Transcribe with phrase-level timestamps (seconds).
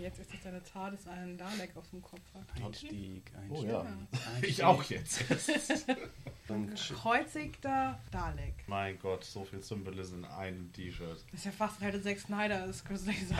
[0.00, 2.64] jetzt ist das eine Zahl, dass einen Dalek auf dem Kopf hat.
[2.64, 3.50] Einstieg, Einstieg.
[3.50, 3.80] Oh ja.
[3.80, 4.48] Einstieg.
[4.50, 5.24] Ich auch jetzt.
[6.48, 8.54] Ein gekreuzigter Dalek.
[8.66, 11.24] mein Gott, so viel Symbolism in einem T-Shirt.
[11.30, 13.38] Das ist ja fast hätte Zack Snyder ist kürzlich sein.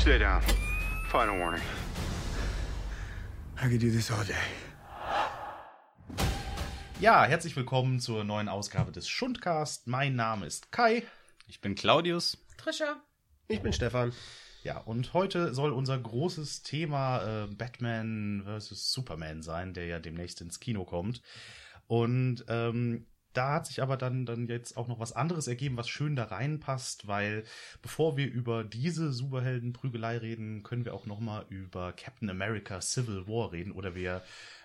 [0.00, 0.40] Stay down.
[1.10, 1.62] Final warning.
[3.62, 4.34] I could do this all day.
[7.02, 9.88] Ja, herzlich willkommen zur neuen Ausgabe des Schundcast.
[9.88, 11.02] Mein Name ist Kai.
[11.48, 12.38] Ich bin Claudius.
[12.58, 13.02] Trisha.
[13.48, 14.12] Ich bin Stefan.
[14.62, 18.92] Ja, und heute soll unser großes Thema äh, Batman vs.
[18.92, 21.22] Superman sein, der ja demnächst ins Kino kommt.
[21.88, 25.88] Und ähm, da hat sich aber dann, dann jetzt auch noch was anderes ergeben, was
[25.88, 27.42] schön da reinpasst, weil
[27.80, 33.26] bevor wir über diese Superheldenprügelei reden, können wir auch noch mal über Captain America Civil
[33.26, 34.22] War reden oder wer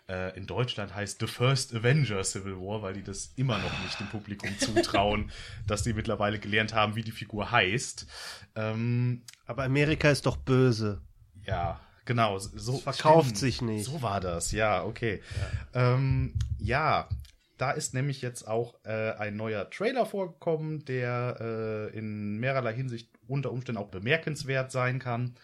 [0.09, 3.99] äh, in Deutschland heißt The First Avenger Civil War, weil die das immer noch nicht
[3.99, 5.31] dem Publikum zutrauen,
[5.67, 8.07] dass die mittlerweile gelernt haben, wie die Figur heißt.
[8.55, 11.01] Ähm, Aber Amerika ist doch böse.
[11.45, 12.37] ja, genau.
[12.39, 13.37] So Es verkauft stimmt.
[13.37, 13.85] sich nicht.
[13.85, 15.21] So war das, ja, okay.
[15.73, 17.09] Ja, ähm, ja
[17.57, 21.37] da ist nämlich jetzt auch äh, ein neuer Trailer vorgekommen, der
[21.91, 25.35] äh, in mehrerlei Hinsicht unter Umständen auch bemerkenswert sein kann.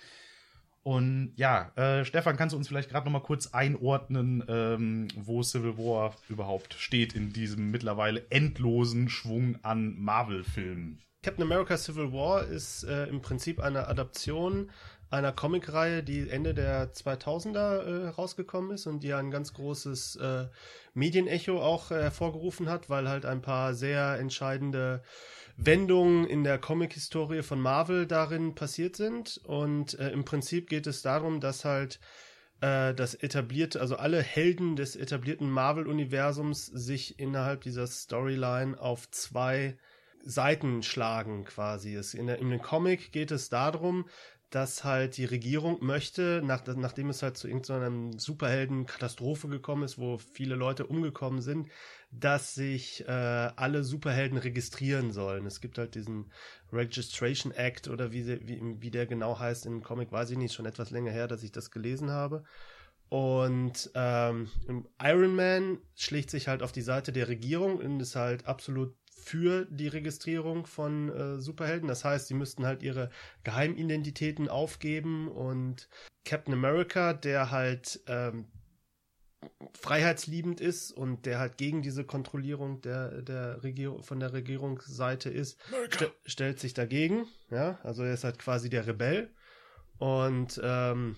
[0.84, 5.42] Und ja, äh, Stefan, kannst du uns vielleicht gerade noch mal kurz einordnen, ähm, wo
[5.42, 11.00] Civil War überhaupt steht in diesem mittlerweile endlosen Schwung an Marvel-Filmen?
[11.23, 14.70] Captain America Civil War ist äh, im Prinzip eine Adaption
[15.14, 20.47] einer Comicreihe, die Ende der 2000er äh, rausgekommen ist und die ein ganz großes äh,
[20.95, 25.03] Medienecho auch äh, hervorgerufen hat, weil halt ein paar sehr entscheidende
[25.56, 29.40] Wendungen in der Comic-Historie von Marvel darin passiert sind.
[29.46, 32.00] Und äh, im Prinzip geht es darum, dass halt
[32.62, 39.78] äh, das etablierte, also alle Helden des etablierten Marvel-Universums sich innerhalb dieser Storyline auf zwei
[40.24, 41.96] Seiten schlagen quasi.
[41.96, 44.08] Es in, der, in dem Comic geht es darum,
[44.54, 50.19] dass halt die Regierung möchte, nach, nachdem es halt zu irgendeiner Superhelden-Katastrophe gekommen ist, wo
[50.19, 51.69] viele Leute umgekommen sind,
[52.12, 55.47] dass sich äh, alle Superhelden registrieren sollen.
[55.47, 56.31] Es gibt halt diesen
[56.72, 60.68] Registration Act oder wie, wie, wie der genau heißt im Comic, weiß ich nicht, schon
[60.68, 62.44] etwas länger her, dass ich das gelesen habe.
[63.09, 64.50] Und ähm,
[65.02, 69.66] Iron Man schlägt sich halt auf die Seite der Regierung und ist halt absolut für
[69.66, 71.88] die Registrierung von äh, Superhelden.
[71.88, 73.09] Das heißt, sie müssten halt ihre
[73.44, 75.89] Geheimidentitäten aufgeben und
[76.25, 78.47] Captain America, der halt ähm,
[79.79, 85.59] freiheitsliebend ist und der halt gegen diese Kontrollierung der, der Regierung, von der Regierungsseite ist,
[85.91, 87.25] st stellt sich dagegen.
[87.50, 89.29] Ja, also er ist halt quasi der Rebell.
[89.97, 91.17] Und ähm,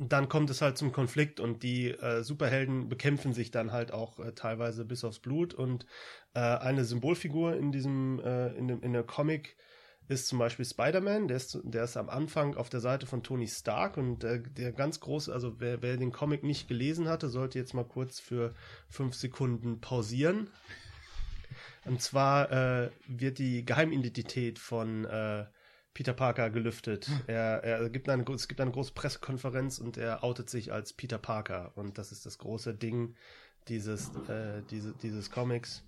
[0.00, 4.18] dann kommt es halt zum Konflikt und die äh, Superhelden bekämpfen sich dann halt auch
[4.18, 5.86] äh, teilweise bis aufs Blut und
[6.34, 9.56] äh, eine Symbolfigur in diesem äh, in dem in der Comic
[10.08, 13.46] ist zum Beispiel Spider-Man, der ist, der ist am Anfang auf der Seite von Tony
[13.46, 17.58] Stark und der, der ganz große, also wer, wer den Comic nicht gelesen hatte, sollte
[17.58, 18.54] jetzt mal kurz für
[18.88, 20.48] fünf Sekunden pausieren.
[21.84, 25.44] Und zwar äh, wird die Geheimidentität von äh,
[25.98, 27.10] Peter Parker gelüftet.
[27.26, 31.18] Er, er gibt eine, es gibt eine große Pressekonferenz und er outet sich als Peter
[31.18, 31.72] Parker.
[31.74, 33.16] Und das ist das große Ding
[33.66, 35.82] dieses, äh, diese, dieses Comics.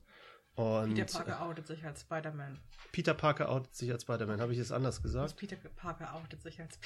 [0.60, 2.58] Und Peter Parker outet sich als Spider-Man.
[2.92, 4.40] Peter Parker outet sich als Spider-Man.
[4.42, 5.36] Habe ich es anders gesagt?
[5.36, 6.78] Peter Parker outet sich als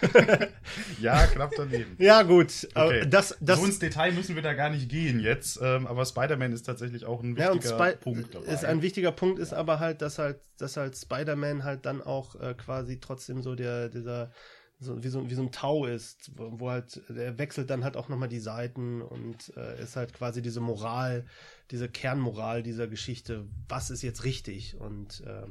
[0.00, 0.48] Peter
[1.00, 1.96] Ja, knapp daneben.
[1.98, 2.68] Ja, gut.
[2.74, 3.08] Okay.
[3.08, 6.52] Das, das, so ins Detail müssen wir da gar nicht gehen jetzt, ähm, aber Spider-Man
[6.52, 8.46] ist tatsächlich auch ein ja, und wichtiger Spy Punkt dabei.
[8.46, 12.34] ist ein wichtiger Punkt ist aber halt, dass halt, dass halt Spider-Man halt dann auch
[12.34, 14.30] äh, quasi trotzdem so der, dieser,
[14.82, 17.96] so, wie, so, wie so ein Tau ist, wo, wo halt, er wechselt dann halt
[17.96, 21.26] auch nochmal die Seiten und äh, ist halt quasi diese Moral,
[21.70, 24.76] diese Kernmoral dieser Geschichte, was ist jetzt richtig?
[24.78, 25.46] Und äh,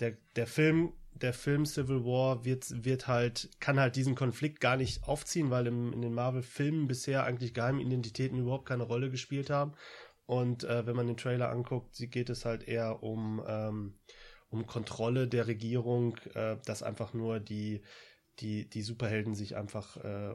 [0.00, 4.76] der, der Film, der Film Civil War wird, wird halt, kann halt diesen Konflikt gar
[4.76, 9.74] nicht aufziehen, weil im, in den Marvel-Filmen bisher eigentlich Geheimidentitäten überhaupt keine Rolle gespielt haben.
[10.26, 13.98] Und äh, wenn man den Trailer anguckt, geht es halt eher um, ähm,
[14.48, 17.82] um Kontrolle der Regierung, äh, dass einfach nur die,
[18.38, 20.34] die, die Superhelden sich einfach äh,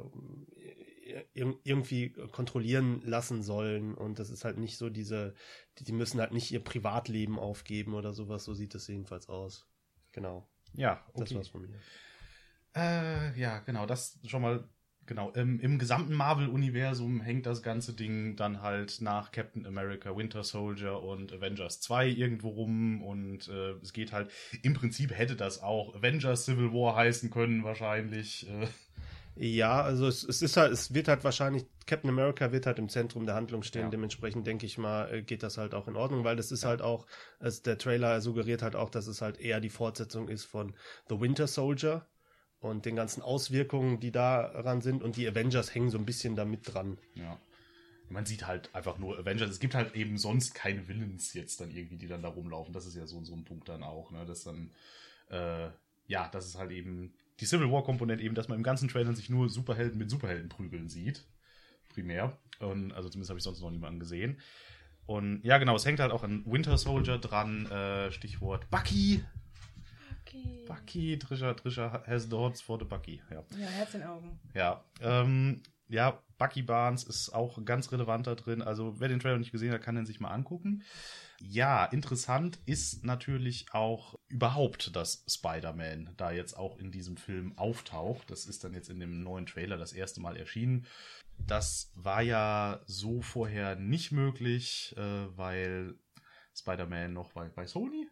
[1.33, 3.95] ir irgendwie kontrollieren lassen sollen.
[3.95, 5.33] Und das ist halt nicht so diese,
[5.77, 8.43] die, die müssen halt nicht ihr Privatleben aufgeben oder sowas.
[8.43, 9.67] So sieht das jedenfalls aus.
[10.11, 10.47] Genau.
[10.73, 11.21] ja, okay.
[11.21, 11.79] Das war's von mir.
[12.75, 14.67] Äh, ja, genau, das schon mal,
[15.05, 15.31] genau.
[15.31, 21.01] Im, im gesamten Marvel-Universum hängt das ganze Ding dann halt nach Captain America, Winter Soldier
[21.01, 24.31] und Avengers 2 irgendwo rum und äh, es geht halt,
[24.63, 28.47] im Prinzip hätte das auch Avengers Civil War heißen können wahrscheinlich.
[28.49, 28.67] Äh,
[29.37, 32.87] Ja, also es, es ist halt, es wird halt wahrscheinlich, Captain America wird halt im
[32.87, 33.83] Zentrum der Handlung stehen.
[33.83, 33.89] Ja.
[33.89, 36.81] Dementsprechend denke ich mal, äh, geht das halt auch in Ordnung, weil das ist halt
[36.81, 37.05] auch,
[37.39, 40.73] also der Trailer suggeriert halt auch, dass es halt eher die Fortsetzung ist von
[41.09, 42.05] The Winter Soldier
[42.65, 46.61] und den ganzen Auswirkungen, die daran sind und die Avengers hängen so ein bisschen damit
[46.73, 46.97] dran.
[47.13, 47.37] Ja.
[48.09, 49.49] Man sieht halt einfach nur Avengers.
[49.49, 52.73] Es gibt halt eben sonst keine Villains jetzt dann irgendwie, die dann da rumlaufen.
[52.73, 54.25] Das ist ja so, so ein Punkt dann auch, ne?
[54.25, 54.71] Dass dann,
[55.29, 55.69] äh,
[56.07, 59.29] ja, das ist halt eben die Civil War-Komponente eben, dass man im ganzen Trailer sich
[59.29, 61.23] nur Superhelden mit Superhelden prügeln sieht.
[61.89, 62.37] Primär.
[62.59, 64.39] Und, also zumindest habe ich sonst noch niemanden gesehen.
[65.05, 67.67] Und ja, genau, es hängt halt auch an Winter Soldier dran.
[67.67, 69.23] Äh, Stichwort Bucky.
[70.43, 70.65] Okay.
[70.67, 73.21] Bucky, Trisha, Trisha has the hots for the Bucky.
[73.29, 73.43] Ja.
[73.57, 74.39] Ja, Herz in Augen.
[74.53, 78.61] Ja, ähm, ja, Bucky Barnes ist auch ganz relevant da drin.
[78.61, 80.83] Also, wer den Trailer nicht gesehen hat, kann den sich mal angucken.
[81.39, 88.31] Ja, interessant ist natürlich auch überhaupt, dass Spider-Man da jetzt auch in diesem Film auftaucht.
[88.31, 90.85] Das ist dann jetzt in dem neuen Trailer das erste Mal erschienen.
[91.37, 95.95] Das war ja so vorher nicht möglich, äh, weil
[96.55, 98.07] Spider-Man noch bei, bei Sony?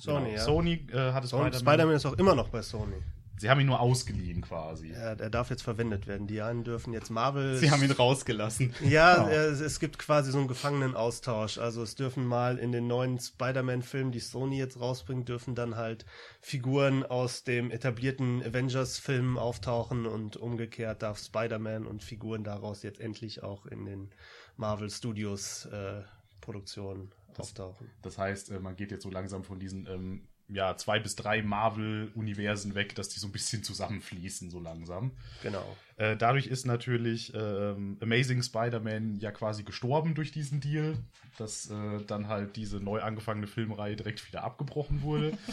[0.00, 0.44] Sony, Genau, ja.
[0.44, 1.52] Sony äh, hatte Und Spider-Man.
[1.54, 2.96] Spider-Man ist auch immer noch bei Sony.
[3.40, 4.90] Sie haben ihn nur ausgeliehen quasi.
[4.90, 6.26] Ja, der darf jetzt verwendet werden.
[6.26, 7.56] Die einen dürfen jetzt Marvel.
[7.56, 8.74] Sie haben ihn rausgelassen.
[8.82, 11.58] Ja, äh, es, es gibt quasi so einen Gefangenenaustausch.
[11.58, 16.04] Also es dürfen mal in den neuen Spider-Man-Filmen, die Sony jetzt rausbringt, dürfen dann halt
[16.40, 23.44] Figuren aus dem etablierten Avengers-Film auftauchen und umgekehrt darf Spider-Man und Figuren daraus jetzt endlich
[23.44, 24.10] auch in den
[24.56, 26.02] Marvel Studios äh,
[26.40, 27.90] Produktionen auftauchen.
[28.02, 31.42] Das heißt, äh, man geht jetzt so langsam von diesen ähm, ja, zwei bis drei
[31.42, 35.12] Marvel-Universen weg, dass die so ein bisschen zusammenfließen, so langsam.
[35.42, 35.76] Genau.
[35.96, 40.96] Äh, dadurch ist natürlich ähm, Amazing Spider-Man ja quasi gestorben durch diesen Deal,
[41.36, 45.36] dass äh, dann halt diese neu angefangene Filmreihe direkt wieder abgebrochen wurde.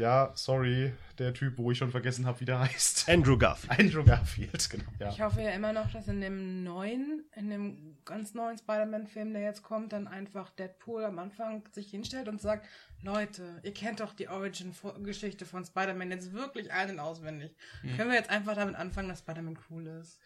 [0.00, 3.08] ja, sorry, der Typ, wo ich schon vergessen habe, wie der heißt.
[3.08, 3.78] Andrew Garfield.
[3.78, 4.84] Andrew Garfield, genau.
[4.98, 5.10] Ja.
[5.10, 9.42] Ich hoffe ja immer noch, dass in dem neuen, in dem ganz neuen Spider-Man-Film, der
[9.42, 12.66] jetzt kommt, dann einfach Deadpool am Anfang sich hinstellt und sagt,
[13.02, 17.54] Leute, ihr kennt doch die Origin-Geschichte von Spider-Man jetzt wirklich ein- und auswendig.
[17.82, 17.96] Mhm.
[17.96, 20.18] Können wir jetzt einfach damit anfangen, dass Spider-Man cool ist?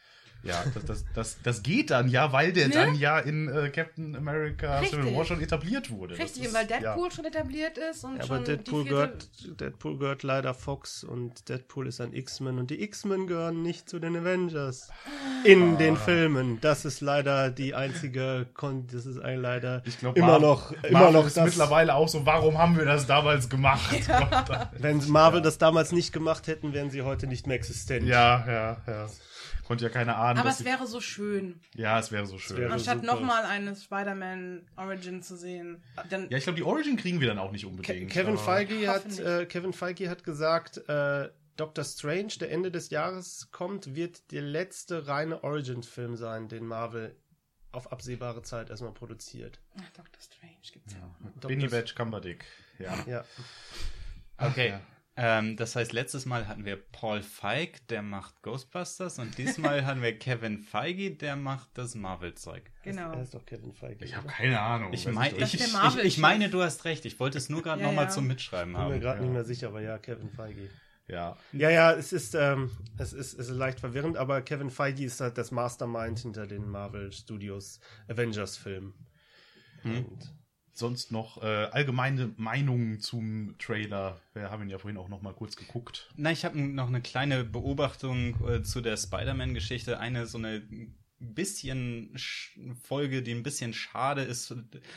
[0.44, 2.74] Ja, das, das, das, das geht dann ja, weil der Ne?
[2.74, 5.16] dann ja in äh, Captain America Civil Richtig.
[5.16, 6.18] War schon etabliert wurde.
[6.18, 7.14] Richtig, ist- weil Deadpool ja.
[7.14, 9.28] schon etabliert ist und Ja, schon aber Deadpool gehört,
[9.60, 13.98] Deadpool gehört leider Fox und Deadpool ist ein X-Men und die X-Men gehören nicht zu
[13.98, 14.90] den Avengers.
[15.44, 16.60] In den Filmen.
[16.60, 20.98] Das ist leider die einzige, Kon das ist ein leider Ich glaube, immer noch, immer
[21.00, 21.44] Marvel noch ist das.
[21.46, 23.94] mittlerweile auch so, warum haben wir das damals gemacht?
[24.78, 28.06] Wenn Marvel das damals nicht gemacht hätten, wären sie heute nicht mehr existent.
[28.06, 29.06] ja, ja, ja.
[29.64, 30.38] Konnte ja keiner ahnen.
[30.38, 32.58] Aber es sie- wäre so schön, ja, es wäre so schön.
[32.58, 35.82] wäre- anstatt nochmal eine Spider-Man Origin zu sehen.
[36.10, 38.10] Dann, ja, ich glaube, die Origin kriegen wir dann auch nicht Ke unbedingt.
[38.12, 42.90] Kevin aber- Feige hat, äh, Kevin Feige hat gesagt, äh, Doctor Strange, der Ende des
[42.90, 47.16] Jahres kommt, wird der letzte reine Origin-Film sein, den Marvel
[47.70, 49.60] auf absehbare Zeit erstmal produziert.
[49.78, 50.98] Ach, Doctor Strange gibt's ja.
[51.00, 51.46] auch.
[51.48, 52.44] Benny Batch Cumberdick.
[52.78, 52.94] Ja.
[53.06, 53.24] Ja.
[54.36, 54.74] Okay.
[55.16, 60.02] Ähm, das heißt, letztes Mal hatten wir Paul Feig, der macht Ghostbusters und diesmal hatten
[60.02, 62.70] wir Kevin Feige, der macht das Marvel-Zeug.
[62.82, 63.12] Genau.
[63.12, 64.04] Er ist doch Kevin Feige.
[64.04, 64.92] Ich habe keine Ahnung.
[64.92, 67.04] Ich, mein, ich, ich, ich meine, du hast recht.
[67.04, 68.10] Ich wollte es nur gerade Ja, nochmal ja.
[68.10, 69.00] zum Mitschreiben Ich bin mir haben.
[69.00, 69.22] gerade ja.
[69.24, 70.68] nicht mehr sicher, aber ja, Kevin Feige.
[71.06, 71.36] ja.
[71.52, 75.20] Ja, ja, es ist, ähm, es ist, es ist leicht verwirrend, aber Kevin Feige ist
[75.20, 77.78] halt das Mastermind hinter den Marvel Studios
[78.08, 78.94] Avengers-Filmen.
[79.84, 80.34] Und
[80.76, 84.20] Sonst noch äh, allgemeine Meinungen zum Trailer.
[84.32, 86.10] Wir haben ihn ja vorhin auch noch mal kurz geguckt.
[86.16, 90.00] Na, ich habe noch eine kleine Beobachtung äh, zu der Spider-Man-Geschichte.
[90.00, 90.62] Eine so eine
[91.20, 94.54] bisschen Sch Folge, die ein bisschen schade ist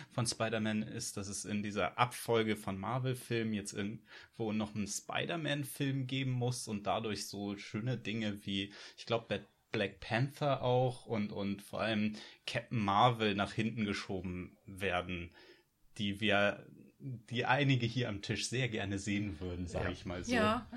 [0.10, 6.08] von Spider-Man, ist, dass es in dieser Abfolge von Marvel-Filmen jetzt irgendwo noch einen Spider-Man-Film
[6.08, 11.62] geben muss und dadurch so schöne Dinge wie, ich glaube, Black Panther auch und, und
[11.62, 15.32] vor allem Captain Marvel nach hinten geschoben werden,
[15.98, 16.66] die wir,
[17.00, 20.34] die einige hier am Tisch sehr gerne sehen würden, sage ich mal so.
[20.34, 20.68] Ja.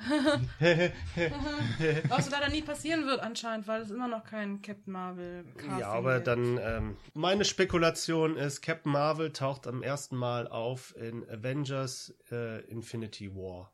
[2.08, 5.88] Was leider nie passieren wird anscheinend, weil es immer noch kein Captain Marvel Casting ja,
[5.88, 6.26] aber gibt.
[6.26, 12.60] dann, ähm, meine Spekulation ist, Captain Marvel taucht am ersten Mal auf in Avengers äh,
[12.66, 13.72] Infinity War.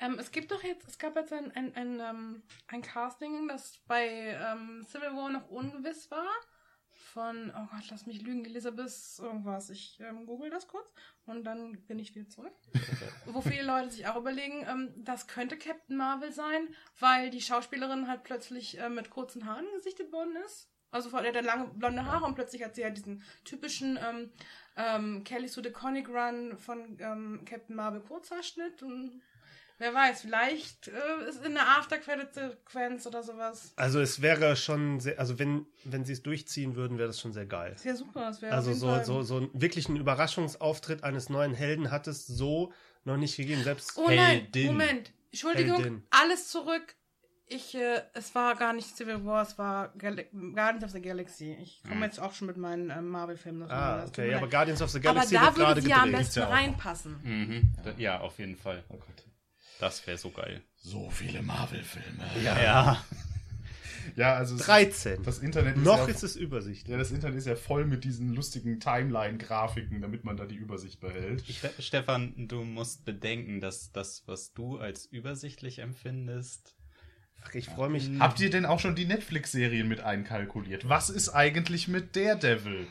[0.00, 3.78] Ähm, es gibt doch jetzt, es gab jetzt ein, ein, ein, ähm, ein Casting, das
[3.88, 6.28] bei ähm, Civil War noch ungewiss war.
[7.12, 9.70] Von, oh Gott, lass mich lügen, Elizabeth irgendwas.
[9.70, 10.86] Ich ähm, google das kurz
[11.26, 12.52] und dann bin ich wieder zurück.
[13.26, 18.08] Wo viele Leute sich auch überlegen, ähm, das könnte Captain Marvel sein, weil die Schauspielerin
[18.08, 20.68] halt plötzlich äh, mit kurzen Haaren gesichtet worden ist.
[20.90, 24.30] Also vor- der hat lange blonde Haare und plötzlich hat sie ja diesen typischen ähm,
[24.76, 29.20] ähm, Kelly Sue DeConnick Run von ähm, Captain Marvel Kurzhaarschnitt und
[29.80, 33.72] Wer weiß, vielleicht äh, ist in der After-Credit-Sequenz oder sowas.
[33.76, 37.32] Also es wäre schon sehr, also wenn, wenn sie es durchziehen würden, wäre das schon
[37.32, 37.72] sehr geil.
[37.74, 38.20] Das wäre super.
[38.22, 42.26] Das wäre Also so, so, so ein, wirklich ein Überraschungsauftritt eines neuen Helden hat es
[42.26, 42.72] so
[43.04, 43.62] noch nicht gegeben.
[43.62, 44.66] Selbst Oh nein, Heldin.
[44.66, 45.12] Moment.
[45.30, 46.02] Entschuldigung, Heldin.
[46.10, 46.96] alles zurück.
[47.50, 51.56] Ich, äh, es war gar nicht Civil War, es war Gal Guardians of the Galaxy.
[51.62, 53.70] Ich komme jetzt auch schon mit meinen ähm, Marvel-Filmen.
[53.70, 55.80] ah, das tut mir okay, aber Guardians of the aber Galaxy da wird gerade würde
[55.82, 56.50] sie ja am besten ja auch.
[56.52, 57.16] reinpassen.
[57.22, 57.72] Mhm.
[57.84, 58.84] Da- Ja, auf jeden Fall.
[58.90, 59.24] Oh Gott.
[59.80, 60.62] Das wäre so geil.
[60.76, 62.24] So viele Marvel-Filme.
[62.42, 63.02] Ja.
[64.16, 65.22] Ja, also es- 13.
[65.22, 66.90] das Internet ist Noch ja, ist es übersichtlich.
[66.90, 70.98] ja, das Internet ist ja voll mit diesen lustigen Timeline-Grafiken, damit man da die Übersicht
[71.00, 71.44] behält.
[71.46, 76.74] Ste Stefan, du musst bedenken, dass das, was du als übersichtlich empfindest,
[77.44, 78.10] Ach, ich freue mich.
[78.18, 80.88] Habt ihr denn auch schon die Netflix-Serien mit einkalkuliert?
[80.88, 82.88] Was ist eigentlich mit Daredevil?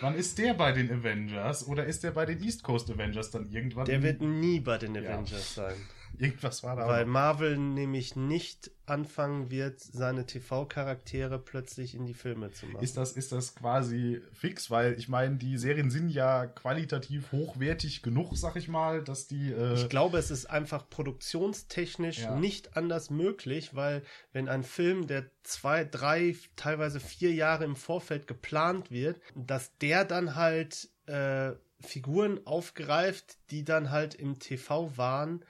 [0.00, 1.68] Wann ist der bei den Avengers?
[1.68, 3.84] Oder ist der bei den East Coast Avengers dann irgendwann?
[3.84, 5.76] Der wird nie bei den Avengers sein.
[6.20, 6.86] Irgendwas war da.
[6.86, 7.08] Weil auch.
[7.08, 12.84] Marvel nämlich nicht anfangen wird, seine TV-Charaktere plötzlich in die Filme zu machen.
[12.84, 14.70] Ist das, ist das quasi fix?
[14.70, 19.52] Weil ich meine, die Serien sind ja qualitativ hochwertig genug, sag ich mal, dass die.
[19.52, 22.36] Äh, Ich glaube, es ist einfach produktionstechnisch Ja.
[22.38, 28.26] nicht anders möglich, weil wenn ein Film, der zwei, drei, teilweise vier Jahre im Vorfeld
[28.26, 35.44] geplant wird, dass der dann halt äh, Figuren aufgreift, die dann halt im TV waren,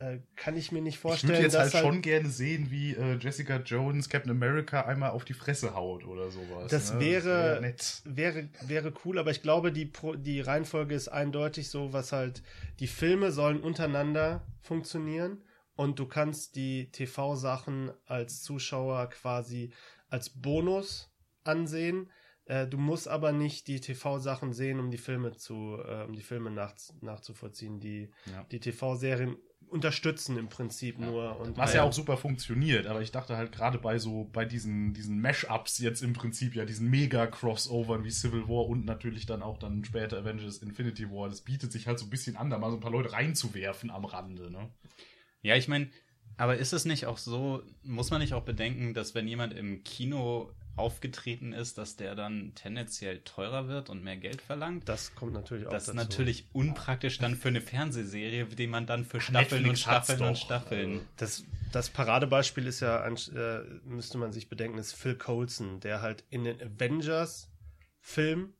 [0.00, 2.94] äh, kann ich mir nicht ich vorstellen, würde jetzt dass halt schon gerne sehen, wie
[2.94, 6.70] äh, Jessica Jones Captain America einmal auf die Fresse haut oder sowas.
[6.70, 7.00] Das ne?
[7.00, 8.02] wäre, wär nett.
[8.04, 12.42] wäre, wäre cool, aber ich glaube, die, Pro, die Reihenfolge ist eindeutig so, was halt,
[12.78, 15.42] die Filme sollen untereinander funktionieren
[15.74, 19.72] und du kannst die TV-Sachen als Zuschauer quasi
[20.08, 21.12] als Bonus
[21.44, 22.10] ansehen.
[22.44, 26.22] Äh, Du musst aber nicht die TV-Sachen sehen, um die Filme zu, äh, um die
[26.22, 27.80] Filme nach, nachzuvollziehen.
[27.80, 28.44] Die, Ja.
[28.50, 29.36] die TV-Serien
[29.70, 31.38] unterstützen im Prinzip nur.
[31.40, 34.94] Und Was ja auch super funktioniert, aber ich dachte halt gerade bei so, bei diesen,
[34.94, 39.58] diesen Mash-Ups jetzt im Prinzip ja, diesen Mega-Crossovern wie Civil War und natürlich dann auch
[39.58, 42.70] dann später Avengers Infinity War, das bietet sich halt so ein bisschen an, da mal
[42.70, 44.70] so ein paar Leute reinzuwerfen am Rande, ne?
[45.42, 45.88] Ja, ich meine,
[46.36, 49.82] aber ist es nicht auch so, muss man nicht auch bedenken, dass wenn jemand im
[49.84, 54.88] Kino aufgetreten ist, dass der dann tendenziell teurer wird und mehr Geld verlangt?
[54.88, 55.96] das kommt natürlich auch Das ist dazu.
[55.96, 60.38] natürlich unpraktisch dann für eine Fernsehserie, die man dann für Staffeln Netflix und Staffeln und.
[60.38, 61.00] Staffeln.
[61.16, 66.24] Das, das Paradebeispiel ist ja, äh, müsste man sich bedenken, ist Phil Coulson, der halt
[66.30, 68.54] in den Avengers-Film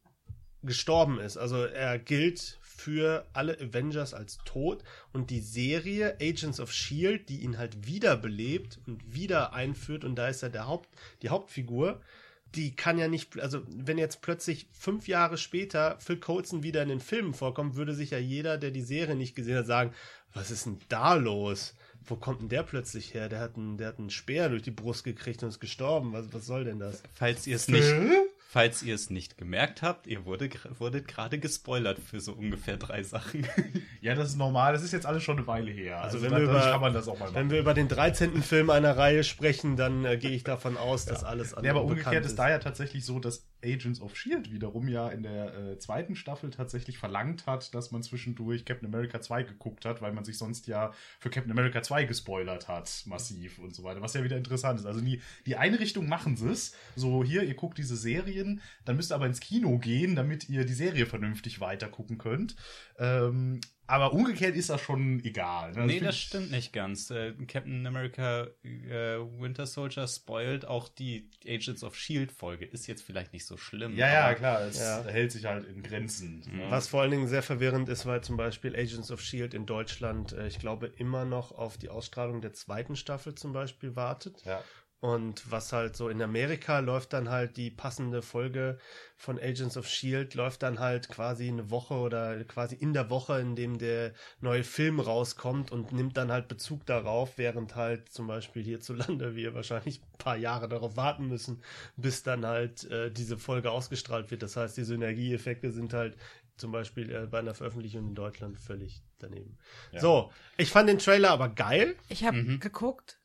[0.62, 1.36] gestorben ist.
[1.36, 7.40] Also er gilt für alle Avengers als tot und die Serie Agents of Shield, die
[7.40, 10.88] ihn halt wiederbelebt und wieder einführt und da ist er der Haupt,
[11.22, 12.00] die Hauptfigur,
[12.54, 16.88] die kann ja nicht, also wenn jetzt plötzlich fünf Jahre später Phil Coulson wieder in
[16.88, 19.92] den Filmen vorkommt, würde sich ja jeder, der die Serie nicht gesehen hat, sagen,
[20.32, 21.74] was ist denn da los?
[22.04, 23.28] Wo kommt denn der plötzlich her?
[23.28, 26.12] Der hat einen, der hat einen Speer durch die Brust gekriegt und ist gestorben.
[26.12, 27.02] Was, was soll denn das?
[27.14, 27.92] Falls ihr es nicht,
[28.50, 33.02] falls ihr es nicht gemerkt habt, ihr wurde, wurdet gerade gespoilert für so ungefähr drei
[33.02, 33.46] Sachen.
[34.00, 36.00] Ja, das ist normal, das ist jetzt alles schon eine Weile her.
[36.00, 37.34] Also, Also, wenn dann, wir über, kann man das auch mal machen.
[37.34, 38.42] wenn wir über den 13.
[38.42, 41.82] Film einer Reihe sprechen, dann äh, gehe ich davon aus, dass alles Nee, andere aber
[41.82, 45.78] umgekehrt ist da ja tatsächlich so, dass Agents of Shield wiederum ja in der äh,
[45.78, 50.24] zweiten Staffel tatsächlich verlangt hat, dass man zwischendurch Captain America 2 geguckt hat, weil man
[50.24, 54.22] sich sonst ja für Captain America 2 gespoilert hat, massiv und so weiter, was ja
[54.22, 54.86] wieder interessant ist.
[54.86, 59.12] Also die, die eine machen sie es, so hier, ihr guckt diese Serien, dann müsst
[59.12, 62.56] ihr aber ins Kino gehen, damit ihr die Serie vernünftig weiter gucken könnt.
[62.98, 65.72] Ähm, aber umgekehrt ist das schon egal.
[65.72, 65.76] ne?
[65.78, 67.10] Also nee, find das stimmt nicht ganz.
[67.10, 72.64] Äh, Captain America äh, Winter Soldier spoilt auch die Agents of Shield Folge.
[72.66, 73.96] Ist jetzt vielleicht nicht so schlimm.
[73.96, 75.02] Ja, ja, klar, es Ja.
[75.04, 76.40] hält sich halt in Grenzen.
[76.46, 76.66] ne?
[76.70, 80.32] Was vor allen Dingen sehr verwirrend ist, weil zum Beispiel Agents of Shield in Deutschland,
[80.32, 84.44] äh, ich glaube, immer noch auf die Ausstrahlung der zweiten Staffel zum Beispiel wartet.
[84.44, 84.62] Ja.
[85.00, 88.78] Und was halt so in Amerika läuft dann halt die passende Folge
[89.16, 93.38] von Agents of Shield, läuft dann halt quasi eine Woche oder quasi in der Woche,
[93.38, 98.26] in dem der neue Film rauskommt und nimmt dann halt Bezug darauf, während halt zum
[98.26, 101.62] Beispiel hierzulande wir wahrscheinlich ein paar Jahre darauf warten müssen,
[101.96, 104.42] bis dann halt äh, diese Folge ausgestrahlt wird.
[104.42, 106.16] Das heißt, die Synergieeffekte sind halt
[106.56, 109.58] zum Beispiel äh, bei einer Veröffentlichung in Deutschland völlig daneben.
[110.00, 111.94] So, ich fand den Trailer aber geil.
[112.08, 113.17] Ich habe geguckt.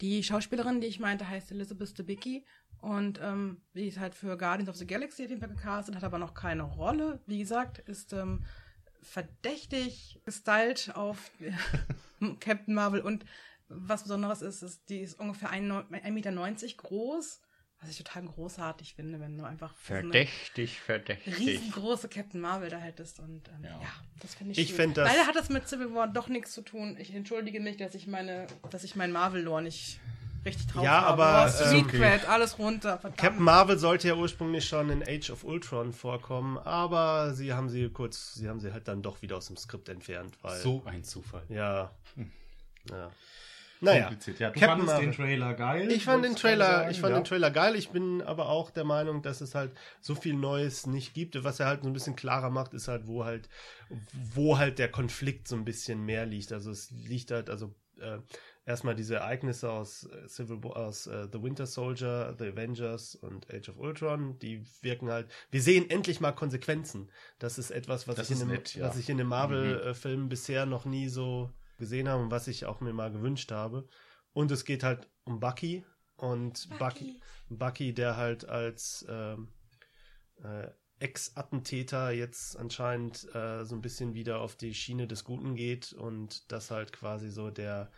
[0.00, 2.44] Die Schauspielerin, die ich meinte, heißt Elizabeth Debicki.
[2.80, 6.04] Und ähm, die ist halt für Guardians of the Galaxy auf jeden Fall gecastet, hat
[6.04, 7.20] aber noch keine Rolle.
[7.26, 8.44] Wie gesagt, ist ähm,
[9.02, 11.30] verdächtig gestylt auf
[12.40, 13.00] Captain Marvel.
[13.00, 13.24] Und
[13.68, 16.32] was Besonderes ist, ist, die ist ungefähr 1,90 Meter
[16.76, 17.40] groß.
[17.80, 21.38] Was ich total großartig finde, wenn du einfach so Verdächtig, eine verdächtig.
[21.38, 23.20] riesengroße Captain Marvel da hättest.
[23.20, 23.70] Und ähm, ja.
[23.70, 23.86] Ja.
[24.20, 26.62] das finde ich Ich fänd das- Leider hat das mit Civil War doch nichts zu
[26.62, 26.96] tun.
[26.98, 30.00] Ich entschuldige mich, dass ich meine, dass ich mein Marvel-Lore nicht
[30.44, 31.22] richtig drauf Ja, habe.
[31.24, 32.98] aber, Oh, ähm, Secret, alles runter.
[32.98, 33.16] Verdammt.
[33.20, 37.88] Captain Marvel sollte ja ursprünglich schon in Age of Ultron vorkommen, aber sie haben sie
[37.90, 41.04] kurz, sie haben sie halt dann doch wieder aus dem Skript entfernt, weil So ein
[41.04, 41.42] Zufall.
[41.48, 41.92] ja,
[42.90, 43.10] ja.
[43.80, 44.38] Naja, Kompliziert.
[44.40, 45.24] Ja, du Captain fandest den Marvel.
[45.24, 45.92] Trailer geil.
[45.92, 47.20] Ich fand den Trailer, ich fand ja.
[47.20, 47.76] den Trailer geil.
[47.76, 51.42] Ich bin aber auch der Meinung, dass es halt so viel Neues nicht gibt.
[51.44, 53.48] Was er halt so ein bisschen klarer macht, ist halt, wo halt,
[54.12, 56.52] wo halt der Konflikt so ein bisschen mehr liegt.
[56.52, 58.18] Also es liegt halt, also äh,
[58.68, 63.52] erstmal diese Ereignisse aus äh, Civil War, aus äh, The Winter Soldier, The Avengers und
[63.52, 65.28] Age of Ultron, die wirken halt.
[65.50, 67.10] Wir sehen endlich mal Konsequenzen.
[67.38, 68.86] Das ist etwas, was Das ich in dem, nett, ja.
[68.86, 72.80] was ich in den Marvel-Filmen bisher noch nie so gesehen habe und was ich auch
[72.80, 73.88] mir mal gewünscht habe.
[74.32, 75.84] Und es geht halt um Bucky
[76.16, 79.48] und Bucky, Bucky, der halt als ähm,
[80.42, 80.68] äh,
[81.00, 86.50] Ex-Attentäter jetzt anscheinend äh, so ein bisschen wieder auf die Schiene des Guten geht und
[86.50, 87.90] das halt quasi so der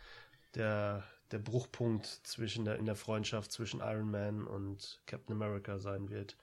[0.55, 6.09] der der Bruchpunkt zwischen der in der Freundschaft zwischen Iron Man und Captain America sein
[6.09, 6.37] wird.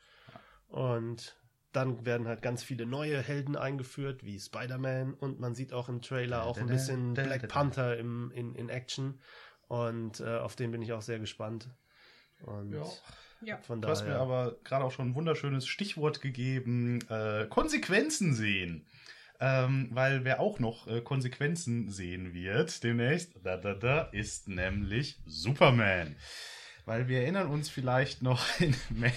[0.66, 1.36] Und
[1.78, 6.02] dann werden halt ganz viele neue Helden eingeführt, wie Spider-Man und man sieht auch im
[6.02, 9.20] Trailer auch ein bisschen Black Panther im, in, in Action
[9.68, 11.68] und äh, auf den bin ich auch sehr gespannt.
[12.42, 12.84] Und Ja.
[13.40, 13.56] Ja.
[13.58, 14.22] von Du hast mir daher.
[14.22, 18.86] aber gerade auch schon ein wunderschönes Stichwort gegeben: äh, Konsequenzen sehen.
[19.40, 25.20] Ähm, weil wer auch noch äh, Konsequenzen sehen wird demnächst, da, da, da, ist nämlich
[25.26, 26.16] Superman.
[26.88, 29.12] Weil wir erinnern uns vielleicht noch, in Man,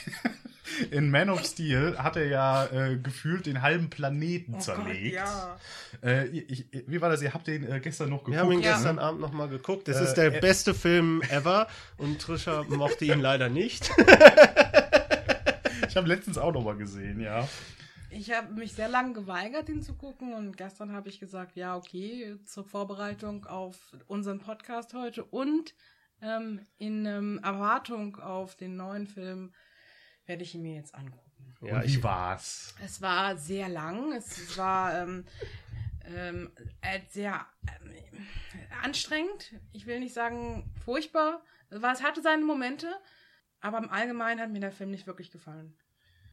[0.91, 5.15] in Man of Steel hat er ja äh, gefühlt den halben Planeten Oh Gott, zerlegt.
[5.15, 5.57] ja.
[6.03, 7.21] Äh, ich, wie war das?
[7.21, 8.33] Ihr habt den äh, gestern noch geguckt.
[8.35, 8.73] Wir haben ihn Ja.
[8.73, 9.87] gestern Abend nochmal geguckt.
[9.87, 13.89] Das Äh, ist der äh, beste Film ever und Trisha mochte ihn leider nicht.
[15.87, 17.47] Ich habe letztens auch noch mal gesehen, ja.
[18.09, 21.75] Ich habe mich sehr lange geweigert, ihn zu gucken und gestern habe ich gesagt, ja,
[21.75, 23.75] okay, zur Vorbereitung auf
[24.07, 25.73] unseren Podcast heute und
[26.21, 29.53] ähm, in ähm, Erwartung auf den neuen Film
[30.25, 31.55] werde ich ihn mir jetzt angucken.
[31.61, 32.73] Ja, Und ich, wie war's?
[32.83, 35.25] Es war sehr lang, es war ähm,
[36.05, 36.51] ähm,
[36.81, 37.45] äh, sehr
[37.83, 37.93] ähm,
[38.83, 39.53] anstrengend.
[39.71, 41.43] Ich will nicht sagen furchtbar.
[41.69, 42.91] Es war- es hatte seine Momente,
[43.59, 45.75] aber im Allgemeinen hat mir der Film nicht wirklich gefallen.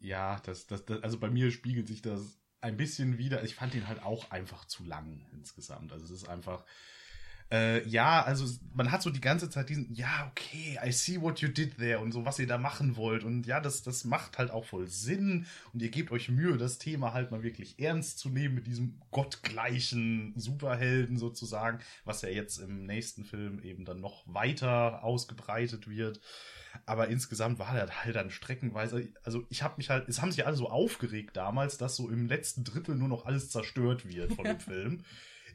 [0.01, 3.43] Ja, das, das, das, also bei mir spiegelt sich das ein bisschen wieder.
[3.45, 5.93] Ich fand ihn halt auch einfach zu lang insgesamt.
[5.93, 6.65] Also es ist einfach.
[7.51, 11.41] Äh, ja, also man hat so die ganze Zeit diesen, ja, okay, I see what
[11.41, 13.25] you did there und so, was ihr da machen wollt.
[13.25, 15.47] Und ja, das, das macht halt auch voll Sinn.
[15.73, 19.01] Und ihr gebt euch Mühe, das Thema halt mal wirklich ernst zu nehmen mit diesem
[19.11, 26.21] gottgleichen Superhelden sozusagen, was ja jetzt im nächsten Film eben dann noch weiter ausgebreitet wird.
[26.85, 30.47] Aber insgesamt war das halt dann streckenweise, also ich habe mich halt, es haben sich
[30.47, 34.45] alle so aufgeregt damals, dass so im letzten Drittel nur noch alles zerstört wird von
[34.45, 35.03] dem Film.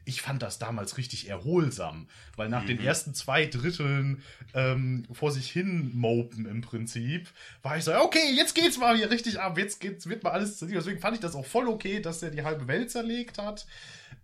[0.04, 5.50] Ich fand das damals richtig erholsam, weil nach den ersten zwei Dritteln ähm, vor sich
[5.50, 7.28] hin mopen im Prinzip,
[7.62, 10.58] war ich so, okay, jetzt geht's mal hier richtig ab, jetzt geht's, wird mal alles
[10.58, 10.78] zerlegt.
[10.78, 13.66] Deswegen fand ich das auch voll okay, dass er die halbe Welt zerlegt hat.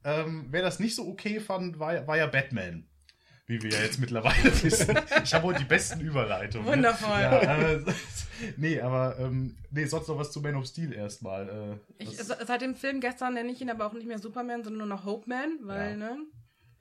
[0.04, 2.84] Ähm, wer das nicht so okay fand, war, war ja Batman.
[3.50, 4.96] Wie wir ja jetzt mittlerweile wissen.
[5.24, 6.66] Ich habe heute die besten Überleitungen.
[6.68, 7.20] Wundervoll.
[7.20, 7.40] Ja,
[7.72, 7.80] äh,
[8.56, 11.78] nee, aber ähm, nee, sonst noch was zu Man of Steel erstmal.
[11.98, 14.86] Äh, Ich, seit dem Film gestern nenne ich ihn aber auch nicht mehr Superman, sondern
[14.86, 15.96] nur noch Hope Man, weil, Ja.
[15.96, 16.16] ne?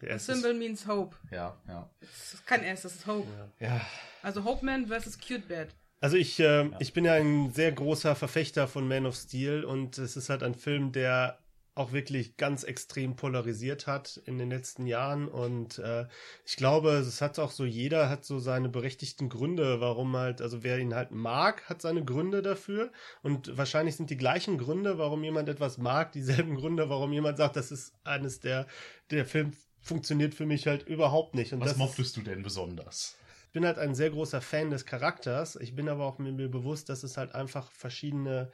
[0.02, 1.16] der The erste symbol means hope.
[1.32, 1.90] ja, ja.
[2.02, 3.28] Das ist kein S, das ist Hope.
[3.60, 3.82] Ja,
[4.22, 5.70] Also Hope Man versus Cute Bad.
[6.02, 9.98] Also ich, äh, ich bin ja ein sehr großer Verfechter von Man of Steel und
[9.98, 11.40] es ist halt ein Film, der
[11.76, 16.08] auch wirklich ganz extrem polarisiert hat in den letzten Jahren und äh,
[16.46, 20.64] ich glaube, es hat auch so jeder hat so seine berechtigten Gründe, warum halt, also
[20.64, 25.24] wer ihn halt mag, hat seine Gründe dafür und wahrscheinlich sind die gleichen Gründe, warum
[25.24, 28.68] jemand etwas mag, dieselben Gründe, warum jemand sagt, das ist eines der,
[29.12, 31.54] der Film funktioniert für mich halt überhaupt nicht.
[31.54, 33.16] Und Was ist- mochtest du denn besonders?
[33.46, 35.56] ich bin halt ein sehr großer Fan des Charakters.
[35.56, 38.52] Ich bin aber auch mir, mir bewusst, dass es halt einfach verschiedene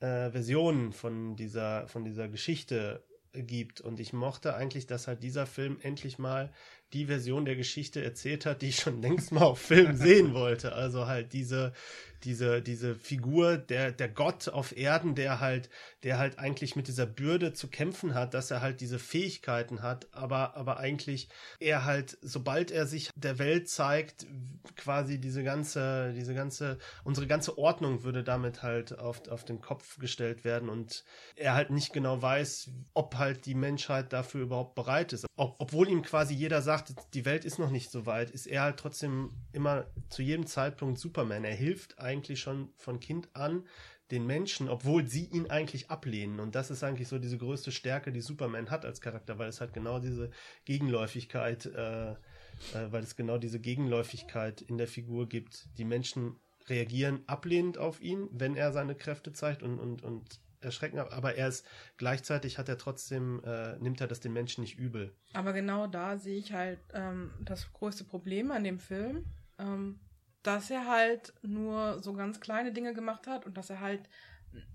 [0.00, 3.02] äh, Versionen von dieser, von dieser Geschichte
[3.32, 3.80] gibt.
[3.80, 6.52] Und ich mochte eigentlich, dass halt dieser Film endlich mal
[6.92, 10.72] die Version der Geschichte erzählt hat, die ich schon längst mal auf Film sehen wollte.
[10.72, 11.72] Also halt diese,
[12.24, 15.70] diese, diese Figur, der, der Gott auf Erden, der halt,
[16.02, 20.08] der halt eigentlich mit dieser Bürde zu kämpfen hat, dass er halt diese Fähigkeiten hat,
[20.12, 21.28] aber, aber eigentlich
[21.60, 24.26] er halt, sobald er sich der Welt zeigt,
[24.76, 29.98] quasi diese ganze, diese ganze, unsere ganze Ordnung würde damit halt auf, auf den Kopf
[29.98, 31.04] gestellt werden und
[31.36, 35.26] er halt nicht genau weiß, ob halt die Menschheit dafür überhaupt bereit ist.
[35.36, 38.62] ob, obwohl ihm quasi jeder sagt, die Welt ist noch nicht so weit, ist er
[38.62, 41.44] halt trotzdem immer zu jedem Zeitpunkt Superman.
[41.44, 43.64] Er hilft eigentlich schon von Kind an
[44.10, 46.38] den Menschen, obwohl sie ihn eigentlich ablehnen.
[46.38, 49.60] Und das ist eigentlich so diese größte Stärke, die Superman hat als Charakter, weil es
[49.60, 50.30] halt genau diese
[50.66, 52.16] Gegenläufigkeit, äh, äh,
[52.90, 55.68] weil es genau diese Gegenläufigkeit in der Figur gibt.
[55.78, 56.36] Die Menschen
[56.68, 61.48] reagieren ablehnend auf ihn, wenn er seine Kräfte zeigt und, und, und erschrecken, aber er
[61.48, 65.14] ist gleichzeitig hat er trotzdem, äh, nimmt er das den Menschen nicht übel.
[65.34, 69.24] Aber genau da sehe ich halt ähm, das größte Problem an dem Film,
[69.58, 70.00] ähm,
[70.44, 74.08] dass er halt nur so ganz kleine Dinge gemacht hat und dass er halt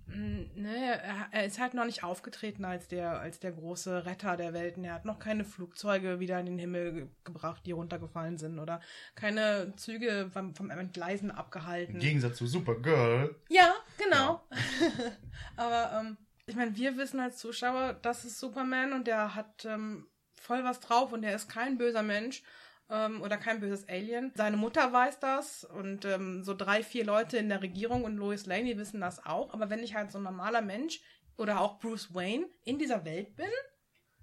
[0.07, 1.01] ne,
[1.31, 4.83] er, ist halt noch nicht aufgetreten als der, als der große Retter der Welten.
[4.83, 8.81] Er hat noch keine Flugzeuge wieder in den Himmel ge gebracht, die runtergefallen sind oder
[9.15, 11.95] keine Züge vom, vom Entgleisen abgehalten.
[11.95, 13.35] Im Gegensatz zu Supergirl.
[13.49, 14.41] Ja, genau.
[14.49, 15.11] Ja.
[15.57, 20.07] Aber ähm, ich meine, wir wissen als Zuschauer, das ist Superman und der hat ähm,
[20.35, 22.43] voll was drauf und der ist kein böser Mensch
[22.89, 24.31] ähm, oder kein böses Alien.
[24.35, 28.45] Seine Mutter weiß das und ähm, so drei, vier Leute in der Regierung und Lois
[28.45, 29.53] Lane, die wissen das auch.
[29.53, 31.01] Aber wenn ich halt so ein normaler Mensch
[31.37, 33.49] oder auch Bruce Wayne in dieser Welt bin,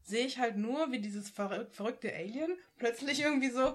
[0.03, 3.75] sehe ich halt nur, wie dieses verrück verrückte Alien plötzlich irgendwie so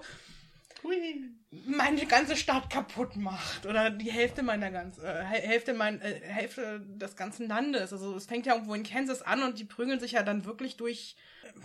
[1.66, 6.80] meine ganze Stadt kaputt macht oder die Hälfte meiner ganzen äh, Hälfte mein äh, Hälfte
[6.80, 7.92] des ganzen Landes.
[7.92, 10.76] Also es fängt ja irgendwo in Kansas an und die prügeln sich ja dann wirklich
[10.76, 11.16] durch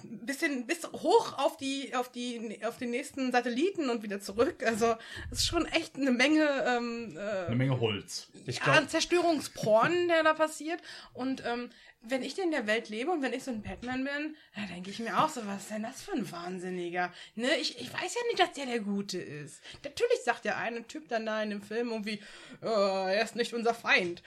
[0.03, 4.63] bisschen bis hoch auf die auf die auf den nächsten Satelliten und wieder zurück.
[4.65, 4.95] Also
[5.31, 8.29] es ist schon echt eine Menge ähm, äh, eine Menge Holz.
[8.45, 10.81] Ich glaub, ja, Zerstörungsporn, der da passiert
[11.13, 11.69] und ähm,
[12.09, 14.89] wenn ich in der Welt lebe und wenn ich so ein Batman bin, da denke
[14.89, 17.13] ich mir auch so, was ist denn das für ein Wahnsinniger?
[17.35, 19.61] Ne, ich, ich weiß ja nicht, dass der der Gute ist.
[19.83, 22.21] Natürlich sagt der eine Typ dann da in dem Film irgendwie,
[22.61, 24.23] oh, er ist nicht unser Feind.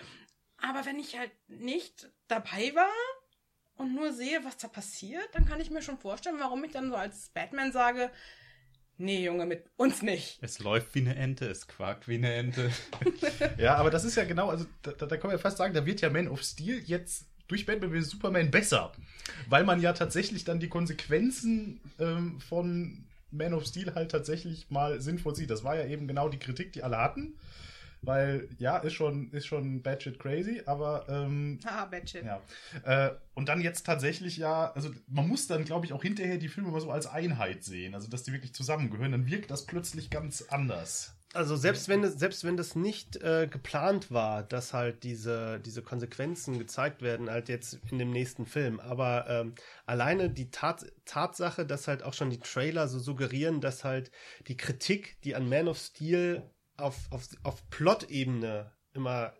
[0.58, 2.90] Aber wenn ich halt nicht dabei war
[3.76, 6.90] und nur sehe, was da passiert, dann kann ich mir schon vorstellen, warum ich dann
[6.90, 8.10] so als Batman sage,
[8.98, 10.38] nee, Junge, mit uns nicht.
[10.42, 12.70] Es läuft wie eine Ente, es quakt wie eine Ente.
[13.58, 15.86] ja, aber das ist ja genau, also da, da kann man ja fast sagen, da
[15.86, 18.10] wird ja Man of Steel jetzt durch Batman vs.
[18.10, 18.92] Superman besser.
[19.48, 25.00] Weil man ja tatsächlich dann die Konsequenzen ähm, von Man of Steel halt tatsächlich mal
[25.00, 25.50] sinnvoll sieht.
[25.50, 27.34] Das war ja eben genau die Kritik, die alle hatten.
[28.02, 31.04] Weil, ja, ist schon, ist schon Batshit crazy, aber.
[31.08, 32.24] Ähm, ah, Batshit.
[32.24, 32.40] Ja.
[32.84, 36.48] Äh, und dann jetzt tatsächlich ja, also man muss dann, glaube ich, auch hinterher die
[36.48, 40.08] Filme mal so als Einheit sehen, also dass die wirklich zusammengehören, dann wirkt das plötzlich
[40.08, 41.14] ganz anders.
[41.32, 45.80] Also selbst wenn es, selbst wenn das nicht äh, geplant war, dass halt diese, diese
[45.80, 48.80] Konsequenzen gezeigt werden, halt jetzt in dem nächsten Film.
[48.80, 49.54] Aber ähm,
[49.86, 54.10] alleine die Tat, Tatsache, dass halt auch schon die Trailer so suggerieren, dass halt
[54.48, 56.42] die Kritik, die an Man of Steel
[56.76, 59.34] auf, auf, auf Plot-Ebene immer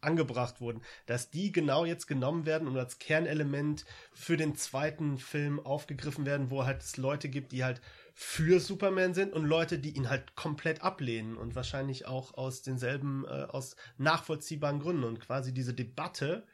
[0.00, 5.58] angebracht wurden, dass die genau jetzt genommen werden und als Kernelement für den zweiten Film
[5.58, 7.80] aufgegriffen werden, wo halt es Leute gibt, die halt
[8.20, 13.24] für Superman sind und Leute, die ihn halt komplett ablehnen und wahrscheinlich auch aus denselben,
[13.24, 15.04] äh, aus nachvollziehbaren Gründen.
[15.04, 16.44] Und quasi diese Debatte,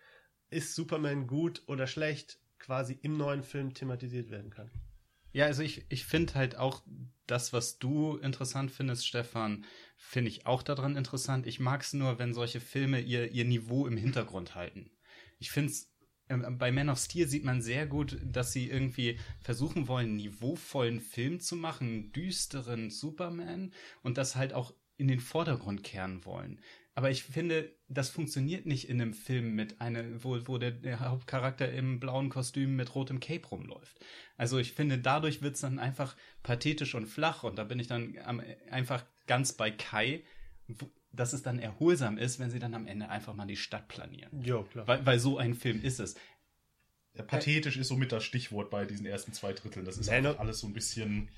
[0.51, 4.71] ist Superman gut oder schlecht, quasi im neuen Film thematisiert werden kann.
[5.33, 6.83] Ja, also ich, ich finde halt auch
[7.27, 9.65] das, was du interessant findest, Stefan,
[9.97, 11.47] finde ich auch daran interessant.
[11.47, 14.91] Ich mag es nur, wenn solche Filme ihr, ihr Niveau im Hintergrund halten.
[15.39, 15.94] Ich finde es
[16.29, 21.01] bei Man of Steel sieht man sehr gut, dass sie irgendwie versuchen wollen, einen niveauvollen
[21.01, 26.61] Film zu machen, einen düsteren Superman und das halt auch in den Vordergrund kehren wollen.
[26.97, 31.01] Aber ich finde, das funktioniert nicht in einem Film mit einer, wo, wo der, der
[31.01, 33.99] Hauptcharakter im blauen Kostüm mit rotem Cape rumläuft.
[34.37, 38.17] Also ich finde, dadurch wird's dann einfach pathetisch und flach und da bin ich dann
[38.71, 40.23] einfach ganz bei Kai,
[41.17, 44.43] dass es dann erholsam ist, wenn sie dann am Ende einfach mal die Stadt planieren.
[44.43, 44.87] Ja, klar.
[44.87, 46.15] Weil, weil so ein Film ist es.
[47.15, 49.85] Ja, pathetisch ist somit das Stichwort bei diesen ersten zwei Dritteln.
[49.85, 51.29] Das ist einfach alles so ein bisschen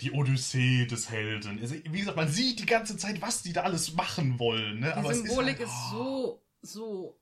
[0.00, 1.58] die Odyssee des Helden.
[1.60, 4.80] Also, wie gesagt, man sieht die ganze Zeit, was die da alles machen wollen.
[4.80, 4.86] Ne?
[4.86, 6.42] Die Aber Symbolik ist, halt, oh.
[6.62, 7.20] ist so, so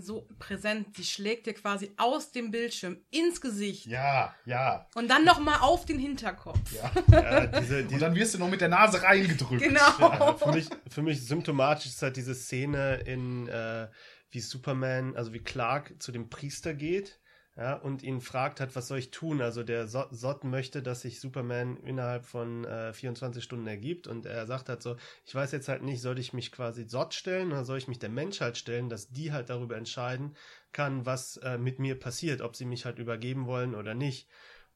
[0.00, 0.96] so präsent.
[0.96, 3.86] Die schlägt dir quasi aus dem Bildschirm ins Gesicht.
[3.86, 4.88] Ja, ja.
[4.94, 6.58] Und dann nochmal auf den Hinterkopf.
[6.72, 6.90] Ja.
[7.10, 9.62] ja diese, diese, und dann wirst du noch mit der Nase reingedrückt.
[9.62, 9.80] Genau.
[9.98, 13.88] Ja, für, mich, für mich symptomatisch ist halt diese Szene in, äh,
[14.30, 17.20] wie Superman, also wie Clark zu dem Priester geht
[17.56, 19.40] ja, und ihn fragt hat, was soll ich tun?
[19.40, 24.46] Also der Sot möchte, dass sich Superman innerhalb von äh, 24 Stunden ergibt und er
[24.46, 27.64] sagt halt so, ich weiß jetzt halt nicht, soll ich mich quasi Sot stellen oder
[27.64, 30.36] soll ich mich der Menschheit stellen, dass die halt darüber entscheiden
[30.72, 34.28] kann, was äh, mit mir passiert, ob sie mich halt übergeben wollen oder nicht.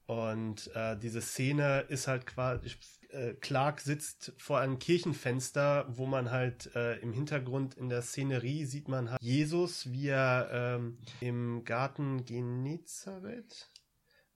[0.07, 2.71] Und äh, diese Szene ist halt quasi,
[3.13, 8.65] äh, Clark sitzt vor einem Kirchenfenster, wo man halt äh, im Hintergrund in der Szenerie
[8.65, 13.69] sieht man halt Jesus, wie er ähm, im Garten Genezareth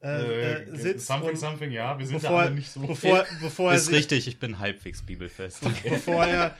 [0.04, 1.06] äh, äh, sitzt.
[1.06, 1.98] something, und something, ja.
[1.98, 2.80] Wir sind bevor, da alle nicht so.
[2.80, 5.62] bevor, bevor er Ist sich, richtig, ich bin halbwegs bibelfest.
[5.82, 6.56] bevor er,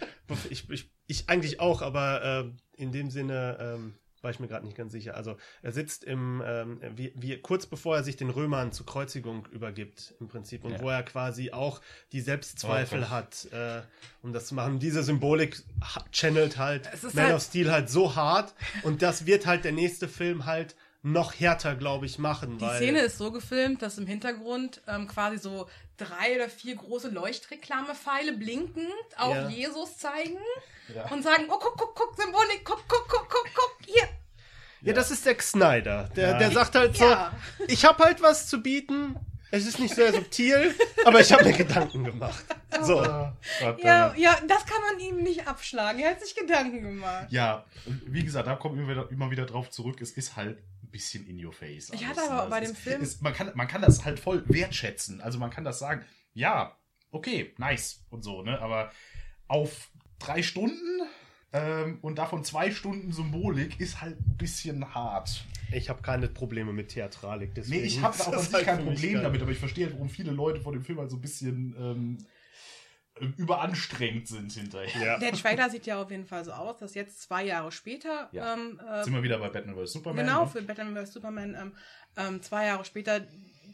[0.48, 4.64] ich, ich, ich eigentlich auch, aber äh, in dem Sinne ähm, war ich mir gerade
[4.64, 5.14] nicht ganz sicher.
[5.14, 9.46] Also er sitzt im, ähm, wie, wie, kurz bevor er sich den Römern zur Kreuzigung
[9.52, 10.80] übergibt, im Prinzip, und Ja.
[10.80, 11.80] wo er quasi auch
[12.12, 13.82] die Selbstzweifel Oh, hat, äh,
[14.22, 14.78] um das zu machen.
[14.80, 19.46] Diese Symbolik ha- channelt halt Man halt- of Steel halt so hart und das wird
[19.46, 20.74] halt der nächste Film halt
[21.06, 22.56] noch härter, glaube ich, machen.
[22.56, 26.76] Die weil, Szene ist so gefilmt, dass im Hintergrund ähm, quasi so drei oder vier
[26.76, 29.48] große Leuchtreklamepfeile blinkend auf Ja.
[29.48, 30.38] Jesus zeigen
[30.94, 31.10] Ja.
[31.10, 34.08] und sagen, oh, guck, guck, guck, Symbolik, guck, guck, guck, guck, guck, hier.
[34.82, 36.10] Ja, das ist der Snyder.
[36.16, 36.38] Der, Ja.
[36.38, 37.32] der sagt halt so, Ja.
[37.68, 39.16] ich habe halt was zu bieten.
[39.50, 42.44] Es ist nicht sehr subtil, aber ich habe mir Gedanken gemacht.
[42.82, 42.96] So.
[42.96, 46.00] Gott, Ja, äh, ja, das kann man ihm nicht abschlagen.
[46.02, 47.26] Er hat sich Gedanken gemacht.
[47.30, 50.00] ja, und wie gesagt, da kommen wir immer wieder drauf zurück.
[50.00, 50.58] Es ist halt
[50.94, 51.90] bisschen in your face.
[51.92, 54.20] Ich alles, hatte aber bei dem ist, Film- Ist, man, kann, man kann das halt
[54.20, 55.20] voll wertschätzen.
[55.20, 56.04] Also man kann das sagen,
[56.34, 56.76] ja,
[57.10, 58.60] okay, nice und so, ne?
[58.60, 58.92] Aber
[59.48, 61.02] auf drei Stunden
[61.52, 65.44] ähm, und davon zwei Stunden Symbolik ist halt ein bisschen hart.
[65.72, 67.48] Ich habe keine Probleme mit Theatralik.
[67.50, 69.94] Nee, Deswegen ich habe auch an sich halt kein Problem damit, aber ich verstehe halt,
[69.94, 72.18] warum viele Leute vor dem Film halt so ein bisschen ähm,
[73.20, 75.04] überanstrengt sind hinterher.
[75.06, 75.18] Ja.
[75.18, 78.54] Der Trailer sieht ja auf jeden Fall so aus, dass jetzt zwei Jahre später, Ja.
[78.54, 79.92] ähm, äh, Sind wir wieder bei Batman vs.
[79.92, 80.26] Superman?
[80.26, 80.50] genau ne?
[80.50, 81.12] für Batman vs.
[81.12, 81.72] Superman, ähm,
[82.16, 83.20] ähm, zwei Jahre später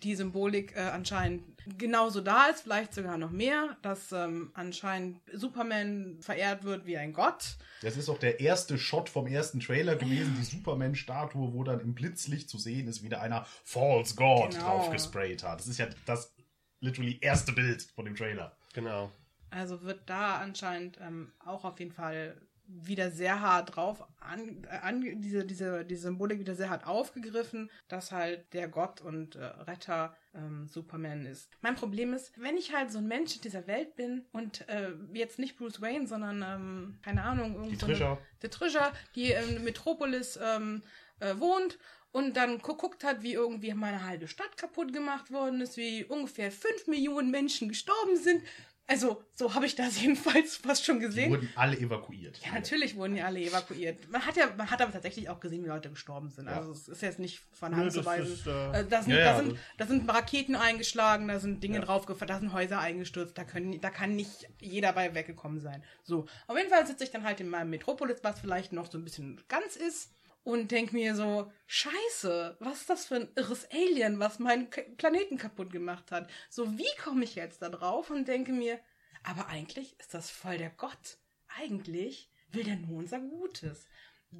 [0.02, 1.42] die Symbolik äh, anscheinend
[1.78, 7.12] genauso da ist, vielleicht sogar noch mehr, dass ähm, anscheinend Superman verehrt wird wie ein
[7.12, 7.56] Gott.
[7.82, 11.94] Das ist auch der erste Shot vom ersten Trailer gewesen, die Superman-Statue, wo dann im
[11.94, 14.64] Blitzlicht zu sehen ist, wie da einer False God Genau.
[14.64, 15.60] drauf gesprayt hat.
[15.60, 16.34] Das ist ja das
[16.80, 18.56] literally erste Bild von dem Trailer.
[18.72, 19.12] Genau.
[19.50, 22.40] Also wird da anscheinend ähm, auch auf jeden Fall
[22.72, 27.68] wieder sehr hart drauf an, äh, an diese, diese, diese Symbolik wieder sehr hart aufgegriffen,
[27.88, 31.50] dass halt der Gott und äh, Retter ähm, Superman ist.
[31.62, 34.92] Mein Problem ist, wenn ich halt so ein Mensch in dieser Welt bin und äh,
[35.12, 38.18] jetzt nicht Bruce Wayne, sondern ähm, keine Ahnung, irgend Die Trisha.
[38.40, 40.82] die Trisha, die in Metropolis ähm,
[41.18, 41.76] äh, wohnt
[42.12, 46.04] und dann gu- guckt hat, wie irgendwie meine halbe Stadt kaputt gemacht worden ist, wie
[46.04, 48.42] ungefähr 5 Millionen Menschen gestorben sind.
[48.90, 51.30] Also, so habe ich das jedenfalls fast schon Die gesehen.
[51.30, 52.40] wurden alle evakuiert.
[52.44, 54.10] Ja, natürlich wurden die alle evakuiert.
[54.10, 56.46] Man hat ja, man hat aber tatsächlich auch gesehen, wie Leute gestorben sind.
[56.48, 56.56] Ja.
[56.56, 58.36] Also es ist jetzt nicht von Hand das zu weisen.
[58.46, 61.62] äh, Äh, da, sind, ja, da, ja, sind, das- da sind Raketen eingeschlagen, da sind
[61.62, 61.84] Dinge Ja.
[61.84, 65.84] draufgefallen, da sind Häuser eingestürzt, da, können, da kann nicht jeder bei weggekommen sein.
[66.02, 68.98] So, auf jeden Fall sitze ich dann halt in meinem Metropolis, was vielleicht noch so
[68.98, 70.10] ein bisschen ganz ist.
[70.42, 75.36] Und denk mir so, scheiße, was ist das für ein irres Alien, was meinen Planeten
[75.36, 76.30] kaputt gemacht hat?
[76.48, 78.78] So, wie komme ich jetzt da drauf und denke mir,
[79.22, 81.18] aber eigentlich ist das voll der Gott.
[81.58, 83.86] Eigentlich will der nur unser Gutes.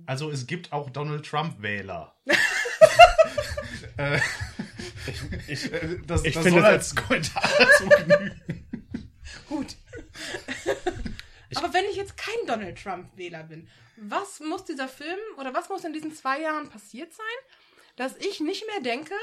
[0.07, 2.17] Also es gibt auch Donald Trump-Wähler.
[3.97, 4.21] äh,
[5.49, 8.67] ich, äh, das, Ich das finde soll das- als Kommentar dazu genügen.
[11.51, 11.65] Gut.
[11.65, 15.85] Aber wenn ich jetzt kein Donald Trump-Wähler bin, was muss dieser Film oder was muss
[15.85, 17.27] in diesen zwei Jahren passiert sein,
[17.97, 19.15] dass ich nicht mehr denke,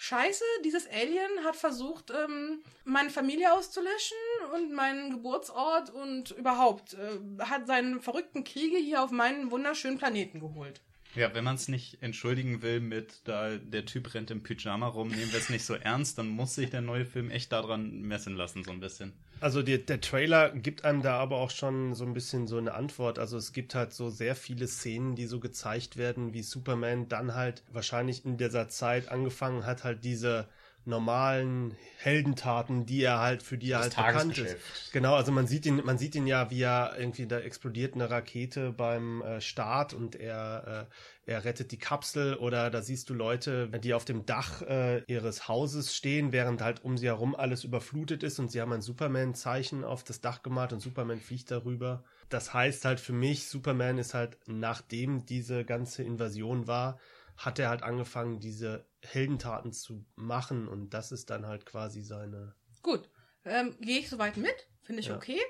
[0.00, 4.16] Scheiße, dieses Alien hat versucht, ähm, meine Familie auszulöschen
[4.54, 10.38] und meinen Geburtsort und überhaupt äh, hat seine verrückten Kriege hier auf meinen wunderschönen Planeten
[10.38, 10.80] geholt.
[11.18, 15.08] Ja, wenn man es nicht entschuldigen will mit, da der Typ rennt im Pyjama rum,
[15.08, 18.36] nehmen wir es nicht so ernst, dann muss sich der neue Film echt daran messen
[18.36, 19.12] lassen, so ein bisschen.
[19.40, 22.72] Also die, der Trailer gibt einem da aber auch schon so ein bisschen so eine
[22.72, 23.18] Antwort.
[23.18, 27.34] Also es gibt halt so sehr viele Szenen, die so gezeigt werden, wie Superman dann
[27.34, 30.46] halt wahrscheinlich in dieser Zeit angefangen hat, halt diese
[30.88, 34.56] normalen Heldentaten, die er halt, für die er Das halt bekannt ist.
[34.92, 38.10] Genau, also man sieht ihn, man sieht ihn ja, wie er irgendwie, da explodiert eine
[38.10, 40.88] Rakete beim äh, Start und er,
[41.26, 45.02] äh, er rettet die Kapsel oder da siehst du Leute, die auf dem Dach äh,
[45.06, 48.82] ihres Hauses stehen, während halt um sie herum alles überflutet ist und sie haben ein
[48.82, 52.02] Superman-Zeichen auf das Dach gemalt und Superman fliegt darüber.
[52.28, 56.98] Das heißt halt für mich, Superman ist halt, nachdem diese ganze Invasion war,
[57.38, 62.54] hat er halt angefangen, diese Heldentaten zu machen und das ist dann halt quasi seine
[62.82, 63.08] Gut,
[63.44, 65.16] ähm, gehe ich soweit mit, finde ich Ja.
[65.16, 65.40] okay.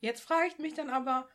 [0.00, 1.28] Jetzt frage ich mich dann aber,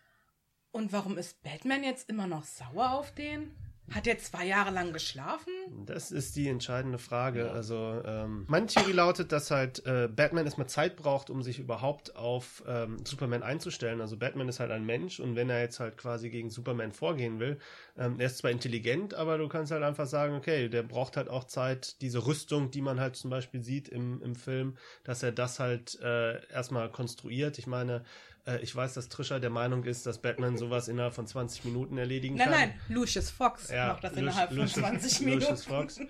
[0.71, 3.55] und warum ist Batman jetzt immer noch sauer auf den?
[3.91, 5.51] Hat er zwei Jahre lang geschlafen?
[5.85, 7.51] Das ist die entscheidende Frage.
[7.51, 12.15] Also, ähm, meine Theorie lautet, dass halt äh, Batman erstmal Zeit braucht, um sich überhaupt
[12.15, 13.99] auf ähm, Superman einzustellen.
[13.99, 17.39] Also, Batman ist halt ein Mensch und wenn er jetzt halt quasi gegen Superman vorgehen
[17.39, 17.59] will,
[17.97, 21.29] ähm, er ist zwar intelligent, aber du kannst halt einfach sagen, okay, der braucht halt
[21.29, 25.33] auch Zeit, diese Rüstung, die man halt zum Beispiel sieht im, im Film, dass er
[25.33, 27.57] das halt äh, erstmal konstruiert.
[27.57, 28.03] Ich meine,
[28.45, 31.97] Äh, ich weiß, dass Trisha der Meinung ist, dass Batman sowas innerhalb von 20 Minuten
[31.97, 32.59] erledigen Nein, kann.
[32.59, 35.41] nein, Lucius Fox Ja, macht das Luci- innerhalb von Lucius- 20 Minuten.
[35.41, 35.99] Lucius Fox.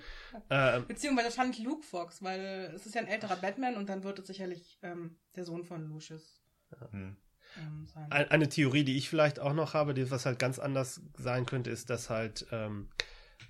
[0.50, 4.18] Ähm, Beziehungsweise wahrscheinlich Luke Fox, weil es ist ja ein älterer Batman und dann wird
[4.18, 6.42] es sicherlich ähm, der Sohn von Lucius
[6.90, 7.16] Hm.
[7.60, 8.12] ähm, sein.
[8.12, 11.46] Ein- Eine Theorie, die ich vielleicht auch noch habe, die was halt ganz anders sein
[11.46, 12.90] könnte, ist, dass halt ähm,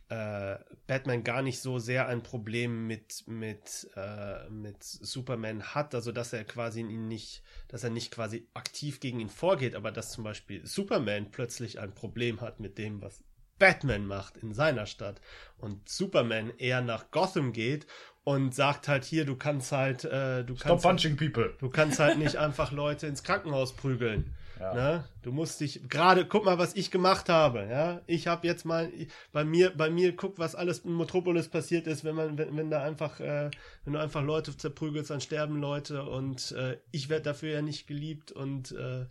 [0.09, 6.11] äh, Batman gar nicht so sehr ein Problem mit mit äh, mit Superman hat, also
[6.11, 10.11] dass er quasi ihn nicht, dass er nicht quasi aktiv gegen ihn vorgeht, aber dass
[10.11, 13.23] zum Beispiel Superman plötzlich ein Problem hat mit dem, was
[13.59, 15.21] Batman macht in seiner Stadt
[15.57, 17.87] und Superman eher nach Gotham geht
[18.23, 21.55] und sagt halt hier, du kannst halt, äh, du Stop kannst halt, punching people.
[21.59, 24.35] Du kannst halt nicht einfach Leute ins Krankenhaus prügeln.
[24.59, 24.73] Ja.
[24.73, 25.05] Ne?
[25.23, 27.67] Du musst dich gerade guck mal, was ich gemacht habe.
[27.69, 28.91] Ja, ich habe jetzt mal
[29.31, 32.69] bei mir, bei mir guck, was alles in Metropolis passiert ist, wenn man, wenn, wenn
[32.69, 33.49] da einfach, äh,
[33.83, 37.87] wenn du einfach Leute zerprügelst, dann sterben Leute und äh, ich werde dafür ja nicht
[37.87, 39.05] geliebt und äh,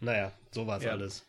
[0.00, 0.90] naja, so war's Ja.
[0.92, 1.24] alles.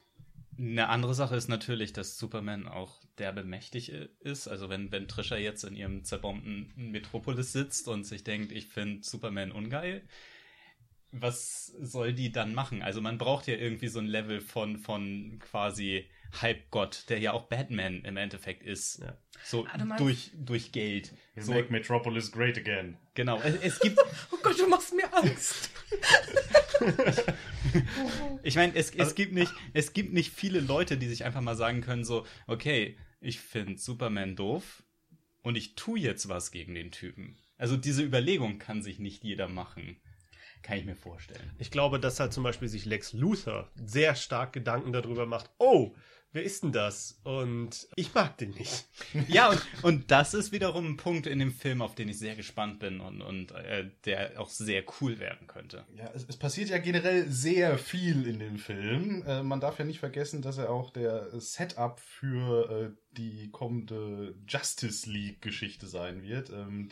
[0.60, 4.48] Eine andere Sache ist natürlich, dass Superman auch derbe mächtig i- ist.
[4.48, 9.04] Also wenn, wenn Trisha jetzt in ihrem zerbombten Metropolis sitzt und sich denkt, ich finde
[9.04, 10.02] Superman ungeil,
[11.12, 12.82] was soll die dann machen?
[12.82, 16.06] Also man braucht ja irgendwie so ein Level von, von quasi
[16.42, 19.00] Halbgott, der ja auch Batman im Endeffekt ist.
[19.00, 19.18] Ja.
[19.44, 21.14] So Ah, du meinst- durch, durch Geld.
[21.36, 22.98] We'll So, make Metropolis great again.
[23.14, 23.40] genau.
[23.42, 23.98] Es, es gibt,
[24.32, 25.70] Oh Gott, du machst mir Angst.
[28.44, 31.56] Ich meine, es, es, gibt nicht, es gibt nicht viele Leute, die sich einfach mal
[31.56, 34.84] sagen können, so, okay, ich finde Superman doof
[35.44, 37.38] und ich tue jetzt was gegen den Typen.
[37.58, 39.98] Also diese Überlegung kann sich nicht jeder machen.
[40.68, 41.50] Kann ich mir vorstellen.
[41.60, 45.96] Ich glaube, dass halt zum Beispiel sich Lex Luthor sehr stark Gedanken darüber macht, oh,
[46.34, 47.22] wer ist denn das?
[47.24, 48.86] Und ich mag den nicht.
[49.30, 52.36] Ja, und, und das ist wiederum ein Punkt in dem Film, auf den ich sehr
[52.36, 55.86] gespannt bin und, und äh, der auch sehr cool werden könnte.
[55.96, 59.24] Ja, es, es passiert ja generell sehr viel in dem Film.
[59.26, 64.36] Äh, man darf ja nicht vergessen, dass er auch der Setup für äh, die kommende
[64.48, 66.50] Justice League-Geschichte sein wird.
[66.52, 66.88] Ähm,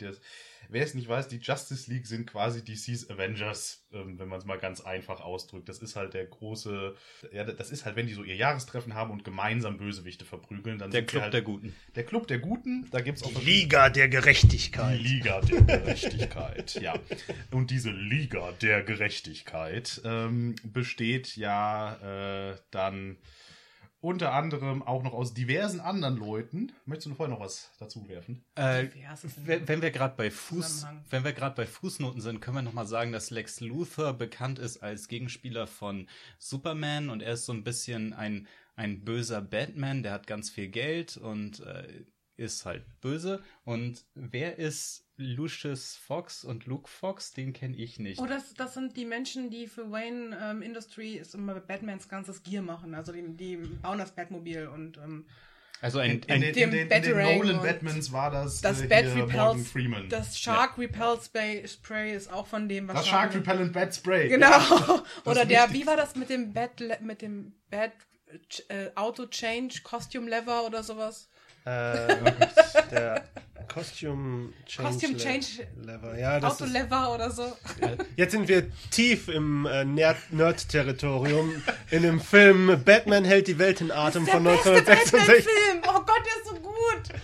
[0.68, 4.44] wer es nicht weiß, die Justice League sind quasi DC's Avengers, ähm, wenn man es
[4.44, 5.68] mal ganz einfach ausdrückt.
[5.68, 6.94] Das ist halt der große,
[7.32, 10.90] ja, das ist halt, wenn die so ihr Jahrestreffen haben und gemeinsam Bösewichte verprügeln, dann
[10.90, 11.74] Der Club halt, der Guten.
[11.94, 14.98] Der Club der Guten, da gibt's auch verschiedene- Liga der Gerechtigkeit.
[14.98, 16.94] die Liga der Gerechtigkeit, ja.
[17.52, 23.16] Und diese Liga der Gerechtigkeit ähm, besteht ja äh, dann
[24.06, 26.72] unter anderem auch noch aus diversen anderen Leuten.
[26.84, 28.44] Möchtest du vorher noch was dazu werfen?
[28.54, 28.60] Äh,
[29.42, 32.72] ein- wenn, wir gerade bei Fuß, wenn wir gerade bei Fußnoten sind, können wir noch
[32.72, 37.52] mal sagen, dass Lex Luthor bekannt ist als Gegenspieler von Superman und er ist so
[37.52, 38.46] ein bisschen ein
[38.78, 42.04] ein böser Batman, der hat ganz viel Geld und äh,
[42.36, 43.42] ist halt böse.
[43.64, 47.32] Und wer ist Lucius Fox und Luke Fox?
[47.32, 48.20] Den kenne ich nicht.
[48.20, 52.62] Oh, das, das sind die Menschen, die für Wayne ähm, Industries immer Batmans ganzes Gear
[52.62, 52.94] machen.
[52.94, 55.26] Also die, die bauen das Batmobil und ähm,
[55.82, 58.86] also ein, In, ein dem in den, in den Nolan Batmans war das, das äh,
[58.86, 60.08] Bat Repels, Freeman.
[60.08, 63.34] das Shark Repel Spray, Spray ist auch von dem das Shark.
[63.34, 64.28] Repellent Bat Spray.
[64.28, 64.46] Genau.
[64.48, 65.02] Ja.
[65.26, 67.92] Oder der, wie war das mit dem Bat, mit dem Bat
[68.68, 71.28] äh, Auto Change, Costume Lever oder sowas?
[71.66, 72.16] Äh,
[72.90, 73.24] der
[73.72, 75.46] Costume Change, Costume Change
[75.84, 76.18] Lever.
[76.18, 77.52] Ja, das Auto ist, Lever oder so.
[78.16, 81.62] jetzt sind wir tief im äh, Nerd- Nerd-Territorium.
[81.90, 85.12] in dem Film Batman hält die Welt in Atem Der von beste 1966.
[85.12, 85.82] Batman-Film!
[85.88, 87.20] Oh Gott, der ist so gut!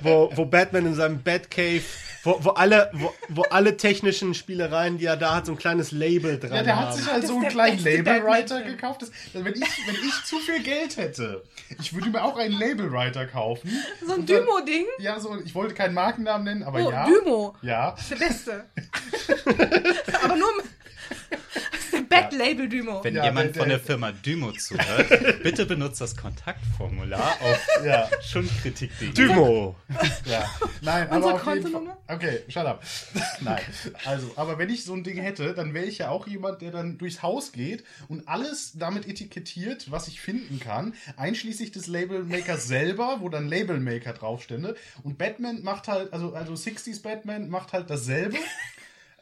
[0.00, 1.82] wo, wo Batman in seinem Batcave,
[2.24, 5.90] wo, wo, alle, wo, wo alle technischen Spielereien, die er da hat, so ein kleines
[5.90, 9.02] Label dran Ja, der hat sich halt so einen kleinen Labelwriter gekauft.
[9.02, 11.42] Das, also wenn, ich, wenn ich zu viel Geld hätte,
[11.80, 13.70] ich würde mir auch einen Labelwriter kaufen.
[14.06, 14.86] So ein Dymo-Ding.
[14.98, 17.06] Ja, so, ich wollte keinen Markennamen nennen, aber Oh, ja.
[17.06, 17.56] Dymo.
[17.62, 17.96] Ja.
[18.10, 18.64] Der Beste.
[20.22, 20.48] Aber nur.
[22.12, 23.02] der Bat-Label Dymo.
[23.04, 25.08] Wenn Ja, jemand der- von der Firma Dymo zuhört,
[25.42, 28.08] bitte benutzt das Kontaktformular auf Ja.
[28.22, 29.10] schundkritik.de.
[29.12, 29.74] Dymo.
[30.24, 30.48] Ja,
[30.80, 31.96] nein, aber auf jeden Fall.
[32.08, 32.82] Okay, shut up.
[33.40, 33.60] Nein,
[34.04, 36.70] also, aber wenn ich so ein Ding hätte, dann wäre ich ja auch jemand, der
[36.70, 42.66] dann durchs Haus geht und alles damit etikettiert, was ich finden kann, einschließlich des Labelmakers
[42.68, 44.76] selber, wo dann Labelmaker draufstände.
[45.02, 48.36] Und Batman macht halt, also, also 60s Batman macht halt dasselbe,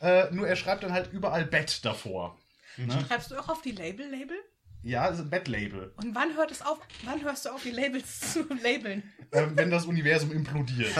[0.00, 2.38] äh, nur er schreibt dann halt überall Bat davor.
[2.76, 4.36] Schreibst du auch auf die Label-Label?
[4.82, 5.92] Ja, also Bat-Label.
[5.96, 6.78] Und wann hört es auf?
[7.04, 9.02] Wann hörst du auf, die Labels zu labeln?
[9.32, 10.94] Ähm, wenn das Universum implodiert.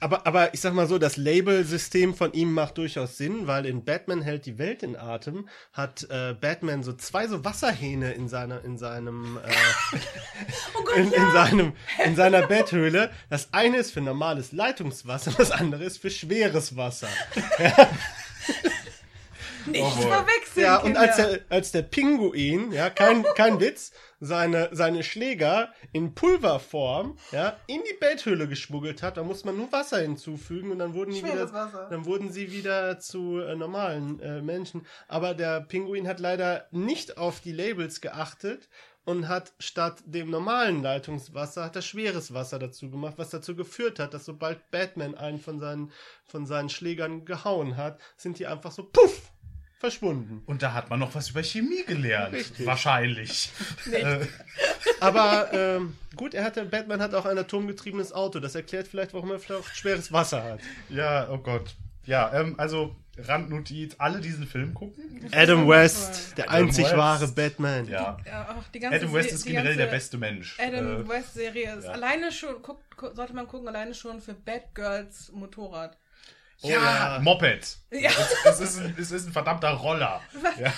[0.00, 3.84] Aber, aber ich sag mal so, das Labelsystem von ihm macht durchaus Sinn, weil in
[3.84, 8.64] Batman hält die Welt in Atem, hat äh, Batman so zwei so Wasserhähne in seiner,
[8.64, 9.96] in seinem, äh,
[10.74, 11.24] Oh Gott, in, ja!
[11.24, 11.72] in seinem,
[12.04, 13.12] in seiner Betthöhle.
[13.30, 17.08] Das eine ist für normales Leitungswasser, das andere ist für schweres Wasser.
[19.66, 20.64] Nicht Oh verwechseln.
[20.64, 21.00] Ja, und Kinder.
[21.00, 27.56] als der, als der Pinguin, ja, kein, kein Witz, seine, seine Schläger in Pulverform, ja,
[27.66, 31.20] in die Betthülle geschmuggelt hat, da muss man nur Wasser hinzufügen und dann wurden die
[31.20, 31.88] Schweres wieder, Wasser.
[31.90, 34.86] dann wurden sie wieder zu äh, normalen äh, Menschen.
[35.08, 38.68] Aber der Pinguin hat leider nicht auf die Labels geachtet
[39.04, 43.98] und hat statt dem normalen Leitungswasser hat er schweres Wasser dazu gemacht, was dazu geführt
[43.98, 45.90] hat, dass sobald Batman einen von seinen,
[46.24, 49.31] von seinen Schlägern gehauen hat, sind die einfach so puff
[49.82, 50.42] verschwunden.
[50.46, 52.32] Und da hat man noch was über Chemie gelernt.
[52.34, 52.64] Richtig.
[52.66, 53.50] Wahrscheinlich.
[53.92, 54.20] Äh,
[55.00, 58.40] Aber ähm, gut, er hatte, Batman hat auch ein atomgetriebenes Auto.
[58.40, 60.60] Das erklärt vielleicht, warum er vielleicht schweres Wasser hat.
[60.88, 61.74] ja, oh Gott.
[62.04, 65.28] Ja, ähm, also Randnotiz, alle diesen Film gucken.
[65.32, 66.96] Adam West, der Adam einzig West.
[66.96, 67.86] wahre Batman.
[67.86, 68.16] Ja.
[68.26, 70.56] Ja, auch die ganze Adam West Se- ist die generell ganze der beste Mensch.
[70.58, 71.90] Adam Äh, West Serie ist ja.
[71.90, 75.30] alleine schon, guckt, gu- sollte man gucken, alleine schon für Bad Girls
[76.62, 76.82] Motorrad.
[76.84, 77.20] ja, ja.
[77.20, 77.78] Moped.
[77.90, 78.10] Ja.
[78.44, 80.20] Es, es, ist ein, es ist ein verdammter Roller.
[80.58, 80.72] Ja.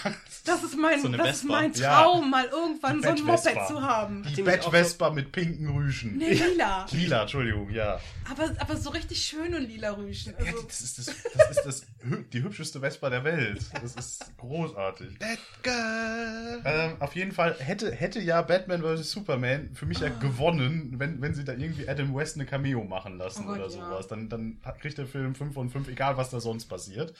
[0.45, 2.03] Das ist mein, So das ist mein Ja.
[2.03, 3.23] Traum, mal irgendwann so ein.
[3.23, 4.23] Moped zu haben.
[4.25, 6.17] Die die auch Batch-Vespa mit pinken Rüschen.
[6.19, 6.87] Nee, lila.
[6.91, 8.01] Lila, Entschuldigung, ja.
[8.31, 10.35] Aber, aber so richtig schöne lila Rüschen.
[10.39, 11.07] ja Also, das ist, das,
[11.37, 11.87] das ist das,
[12.33, 13.61] die hübscheste Vespa der Welt.
[13.81, 15.17] Das ist großartig.
[15.19, 16.63] Batgirl.
[16.65, 19.11] Ähm, auf jeden Fall hätte, hätte ja Batman vs.
[19.11, 20.19] Superman für mich ja Ah.
[20.21, 23.65] gewonnen, wenn, wenn sie da irgendwie Adam West eine Cameo machen lassen Oh Gott, oder
[23.65, 23.71] ja.
[23.71, 24.09] sowas.
[24.09, 27.13] Dann, dann kriegt der Film 5 von 5, egal was da sonst passiert.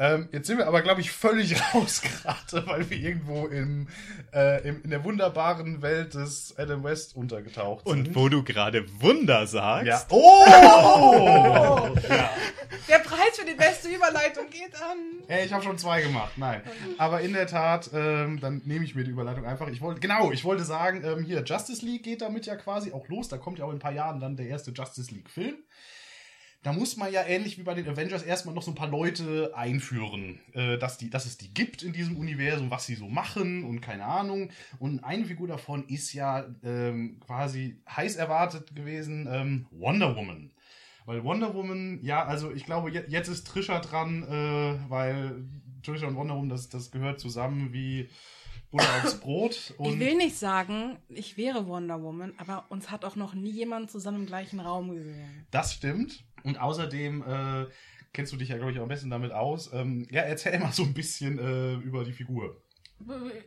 [0.00, 3.88] Ähm, jetzt sind wir aber, glaube ich, völlig raus gerade, weil wir irgendwo im,
[4.32, 8.08] äh, im, in der wunderbaren Welt des Adam West untergetaucht sind.
[8.08, 10.06] Und wo du gerade Wunder sagst, Ja.
[10.10, 11.88] Oh!
[12.08, 12.30] ja.
[12.88, 14.98] der Preis für die beste Überleitung geht an.
[15.26, 16.32] Hey, ich habe schon zwei gemacht.
[16.36, 16.62] Nein.
[16.98, 19.66] Aber in der Tat, ähm, dann nehme ich mir die Überleitung einfach.
[19.66, 23.08] Ich wollte, genau, ich wollte sagen, ähm, hier, Justice League geht damit ja quasi auch
[23.08, 23.28] los.
[23.28, 25.56] Da kommt ja auch in ein paar Jahren dann der erste Justice League-Film.
[26.64, 29.52] Da muss man ja ähnlich wie bei den Avengers erstmal noch so ein paar Leute
[29.54, 33.62] einführen, äh, dass, die, dass es die gibt in diesem Universum, was sie so machen
[33.64, 34.50] und keine Ahnung.
[34.80, 40.50] Und eine Figur davon ist ja ähm, quasi heiß erwartet gewesen, ähm, Wonder Woman.
[41.06, 45.44] Weil Wonder Woman, ja, also ich glaube, je- jetzt ist Trisha dran, äh, weil
[45.84, 48.08] Trisha und Wonder Woman, das, das gehört zusammen wie
[48.72, 49.74] Butter aufs Brot.
[49.78, 53.90] Ich will nicht sagen, ich wäre Wonder Woman, aber uns hat auch noch nie jemand
[53.92, 55.46] zusammen im gleichen Raum gesehen.
[55.52, 56.24] das stimmt.
[56.48, 57.66] Und außerdem äh,
[58.12, 59.72] kennst du dich ja, glaube ich, auch am besten damit aus.
[59.72, 62.62] Ähm, ja, erzähl mal so ein bisschen äh, über die Figur.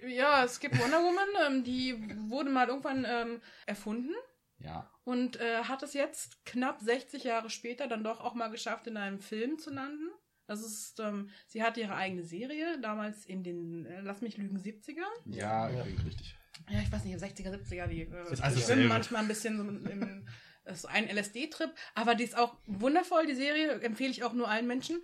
[0.08, 1.96] Ja, es gibt Wonder Woman, ähm, die
[2.30, 4.14] wurde mal irgendwann ähm, erfunden
[4.60, 4.90] Ja.
[5.04, 8.96] und äh, hat es jetzt knapp 60 Jahre später dann doch auch mal geschafft, in
[8.96, 10.08] einem Film zu landen.
[10.48, 14.58] Das ist, ähm, sie hatte ihre eigene Serie, damals in den, äh, lass mich lügen,
[14.58, 15.04] 70er.
[15.26, 16.36] Ja, klingt richtig.
[16.70, 19.64] Ja, ich weiß nicht, 60er, 70er, die äh, Ist also schwimmen manchmal ein bisschen so
[19.64, 20.28] im,
[20.66, 24.48] ist so ein LSD-Trip, aber die ist auch wundervoll, die Serie, empfehle ich auch nur
[24.48, 25.02] allen Menschen.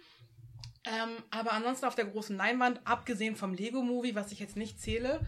[0.86, 5.20] Ähm, aber ansonsten auf der großen Leinwand, abgesehen vom Lego-Movie, was ich jetzt nicht zähle,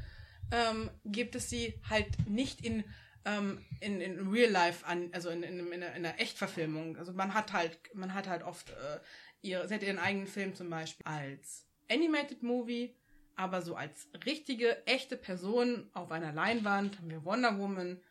[0.52, 2.84] ähm, gibt es sie halt nicht in,
[3.26, 6.98] ähm, in, in Real Life an, also in, in, in, einer, in einer Echtverfilmung.
[6.98, 9.00] Also man hat halt, man hat halt oft äh,
[9.42, 12.96] ihre, sie hat ihren eigenen Film zum Beispiel als Animated Movie,
[13.36, 18.02] aber so als richtige, echte Person auf einer Leinwand haben wir Wonder Woman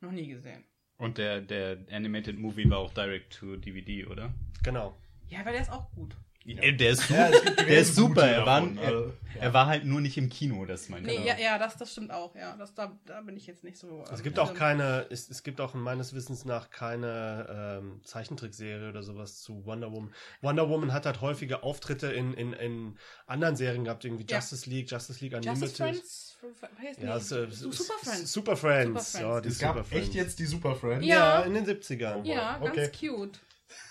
[0.00, 0.64] noch nie gesehen.
[0.98, 4.32] Und der, der Animated Movie war auch direct to DVD, oder?
[4.62, 4.96] Genau.
[5.28, 6.16] Ja, aber der ist auch gut.
[6.44, 6.72] Ja.
[6.72, 8.26] Der ist, Ja, der ist super.
[8.26, 11.18] Er war, davon, er, also, er war halt nur nicht im Kino, das meinte Nee,
[11.18, 11.24] ich.
[11.24, 12.56] ja, ja, das, das stimmt auch, ja.
[12.56, 14.04] Das, da, da bin ich jetzt nicht so.
[14.12, 18.88] Es gibt ähm, auch keine, es, es gibt auch meines Wissens nach keine ähm, Zeichentrickserie
[18.88, 20.12] oder sowas zu Wonder Woman.
[20.40, 24.38] Wonder Woman hat halt häufige Auftritte in, in, in anderen Serien gehabt, irgendwie Ja.
[24.38, 25.62] Justice League, Justice League Unlimited.
[25.78, 26.98] Justice Friends?
[27.00, 28.32] Ja, es, äh, Su- Super Friends.
[28.32, 29.12] Super Friends.
[29.12, 29.20] Super Friends.
[29.20, 30.06] Ja, die Es gab Super Friends.
[30.06, 31.06] echt jetzt die Super Friends.
[31.06, 31.40] Ja.
[31.40, 32.24] Ja, in den 70ern.
[32.24, 32.90] Ja, ganz Okay.
[33.08, 33.38] cute.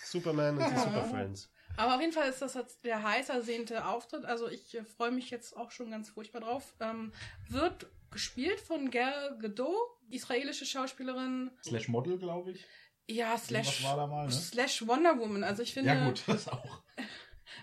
[0.04, 1.50] Superman und die Super Friends.
[1.78, 4.26] Aber auf jeden Fall ist das jetzt der heiß ersehnte Auftritt.
[4.26, 6.74] Also ich äh, freue mich jetzt auch schon ganz furchtbar drauf.
[6.80, 7.12] Ähm,
[7.50, 9.78] wird gespielt von Gal Gadot,
[10.10, 11.52] israelische Schauspielerin.
[11.64, 12.66] Slash Model, glaube ich.
[13.08, 14.32] Ja, slash, ne?
[14.32, 15.44] slash Wonder Woman.
[15.44, 16.84] Also ich finde, Ja, gut, das auch.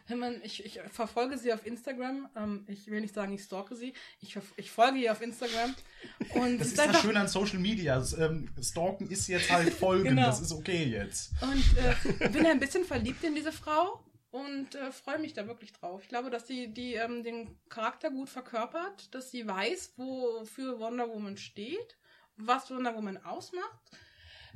[0.06, 2.28] Wenn man, ich, ich verfolge sie auf Instagram.
[2.36, 3.92] Ähm, ich will nicht sagen, ich stalke sie.
[4.20, 5.74] Ich, ich folge ihr auf Instagram.
[6.34, 8.02] Und Das ist das Schöne an Social Media.
[8.18, 10.10] Ähm, Stalken ist jetzt halt Folgen.
[10.10, 10.26] Genau.
[10.26, 11.32] Das ist okay jetzt.
[11.40, 15.72] Und äh, bin ein bisschen verliebt in diese Frau und äh, freue mich da wirklich
[15.72, 16.02] drauf.
[16.02, 21.08] Ich glaube, dass sie die, ähm, den Charakter gut verkörpert, dass sie weiß, wofür Wonder
[21.08, 21.96] Woman steht,
[22.36, 23.78] was Wonder Woman ausmacht.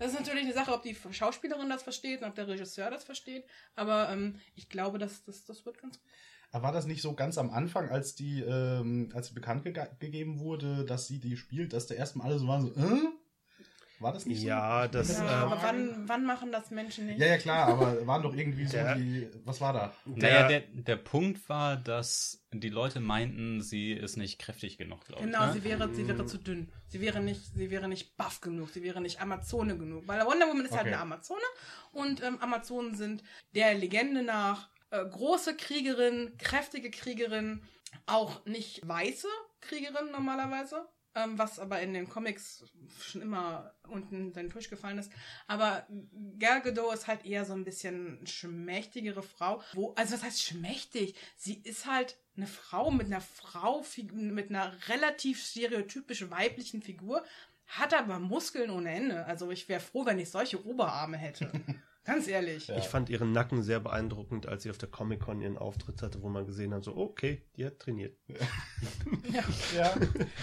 [0.02, 3.04] Das ist natürlich eine Sache, ob die Schauspielerin das versteht und ob der Regisseur das
[3.04, 3.44] versteht.
[3.76, 6.62] Aber ähm, ich glaube, dass das, das wird ganz gut.
[6.62, 10.40] War das nicht so ganz am Anfang, als die, ähm, als sie bekannt gega- gegeben
[10.40, 12.98] wurde, dass sie die spielt, dass da erstmal alle so waren so, äh?
[14.02, 14.88] War das nicht Ja, so?
[14.98, 17.18] das, Ja, äh, aber wann, wann machen das Menschen nicht?
[17.20, 19.28] Ja, ja, klar, aber waren doch irgendwie so Der- die.
[19.44, 19.92] Was war da?
[20.04, 25.24] Naja, der, der Punkt war, dass die Leute meinten, sie ist nicht kräftig genug, glaube
[25.24, 25.52] Genau, ich.
[25.52, 25.64] sie Ne?
[25.64, 26.70] wäre, sie wäre zu dünn.
[26.88, 28.70] Sie wäre nicht, sie wäre nicht buff genug.
[28.70, 30.06] Sie wäre nicht Amazone genug.
[30.08, 30.92] Weil Wonder Woman ist halt Okay.
[30.94, 31.40] eine Amazone
[31.92, 33.22] und ähm, Amazonen sind
[33.54, 37.62] der Legende nach äh, große Kriegerin, kräftige Kriegerin,
[38.06, 39.28] auch nicht weiße
[39.60, 40.86] Kriegerin normalerweise.
[41.14, 42.64] Ähm, was aber in den Comics
[42.98, 45.12] schon immer unten seinen Tisch gefallen ist.
[45.46, 45.86] Aber
[46.38, 49.62] Gal Gadot ist halt eher so ein bisschen schmächtigere Frau.
[49.74, 51.14] Wo, also was heißt schmächtig?
[51.36, 57.22] Sie ist halt eine Frau mit einer Frau, mit einer relativ stereotypisch weiblichen Figur,
[57.66, 59.26] hat aber Muskeln ohne Ende.
[59.26, 61.52] Also ich wäre froh, wenn ich solche Oberarme hätte.
[62.04, 62.68] Ganz ehrlich.
[62.68, 66.28] Ich fand ihren Nacken sehr beeindruckend, als sie auf der Comic-Con ihren Auftritt hatte, wo
[66.28, 68.16] man gesehen hat, so, okay, die hat trainiert.
[69.74, 69.94] Ja.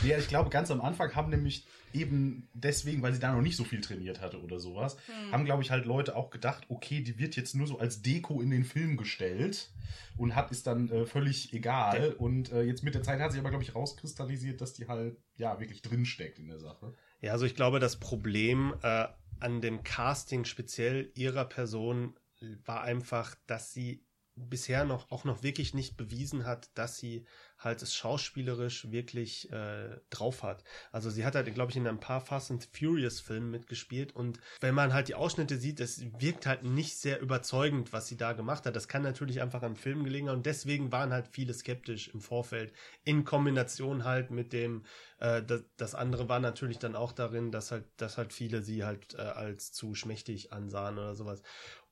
[0.04, 3.56] ja, ich glaube, ganz am Anfang haben nämlich eben deswegen, weil sie da noch nicht
[3.56, 4.98] so viel trainiert hatte oder sowas,
[5.32, 8.42] haben, glaube ich, halt Leute auch gedacht, okay, die wird jetzt nur so als Deko
[8.42, 9.72] in den Film gestellt
[10.18, 12.14] und hat ist dann äh, völlig egal.
[12.18, 15.18] Und äh, jetzt mit der Zeit hat sich aber, glaube ich, rauskristallisiert, dass die halt,
[15.38, 16.94] ja, wirklich drinsteckt in der Sache.
[17.22, 19.08] Ja, also ich glaube, das Problem äh,
[19.40, 22.20] an dem Casting speziell ihrer Person
[22.66, 27.26] war einfach, dass sie bisher noch auch noch wirklich nicht bewiesen hat, dass sie
[27.60, 30.64] halt es schauspielerisch wirklich äh, drauf hat.
[30.92, 34.40] Also sie hat halt, glaube ich, in ein paar Fast and Furious Filmen mitgespielt und
[34.62, 38.34] wenn man halt die Ausschnitte sieht, es wirkt halt nicht sehr überzeugend, was sie da
[38.34, 38.76] gemacht hat.
[38.76, 42.22] Das kann natürlich einfach am Film gelegen haben und deswegen waren halt viele skeptisch im
[42.22, 44.84] Vorfeld in Kombination halt mit dem
[45.20, 45.44] äh,
[45.78, 49.22] das, andere war natürlich dann auch darin, dass halt, dass halt viele sie halt äh,
[49.22, 51.42] als zu schmächtig ansahen oder sowas.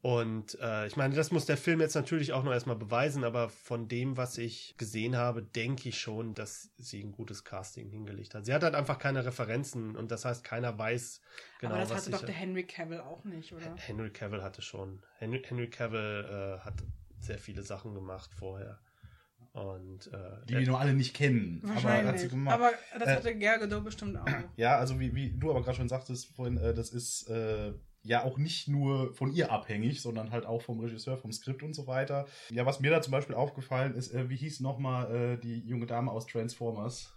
[0.08, 3.50] Und äh, ich meine, das muss der Film jetzt natürlich auch noch erstmal beweisen, aber
[3.50, 8.34] von dem, was ich gesehen habe, denke ich schon, dass sie ein gutes Casting hingelegt
[8.34, 8.46] hat.
[8.46, 11.20] Sie hat halt einfach keine Referenzen und das heißt, keiner weiß
[11.60, 13.76] genau, aber das was hatte doch der Henry Cavill auch nicht, oder?
[13.76, 15.04] Henry Cavill hatte schon.
[15.18, 16.76] Henry, Henry Cavill äh, hat
[17.20, 18.80] sehr viele Sachen gemacht vorher.
[19.52, 21.60] Und äh, Die wir nur alle nicht kennen.
[21.64, 22.30] Aber hat sie Wahrscheinlich.
[22.30, 22.56] gemacht.
[22.56, 24.26] Aber das Äh, hatte Gal Gadot bestimmt auch.
[24.56, 27.74] Ja, also wie, wie du aber gerade schon sagtest vorhin, äh, das ist äh,
[28.08, 31.74] ja auch nicht nur von ihr abhängig, sondern halt auch vom Regisseur, vom Skript und
[31.74, 32.26] so weiter.
[32.50, 35.86] Ja, was mir da zum Beispiel aufgefallen ist, äh, wie hieß nochmal äh, die junge
[35.86, 37.14] Dame aus Transformers?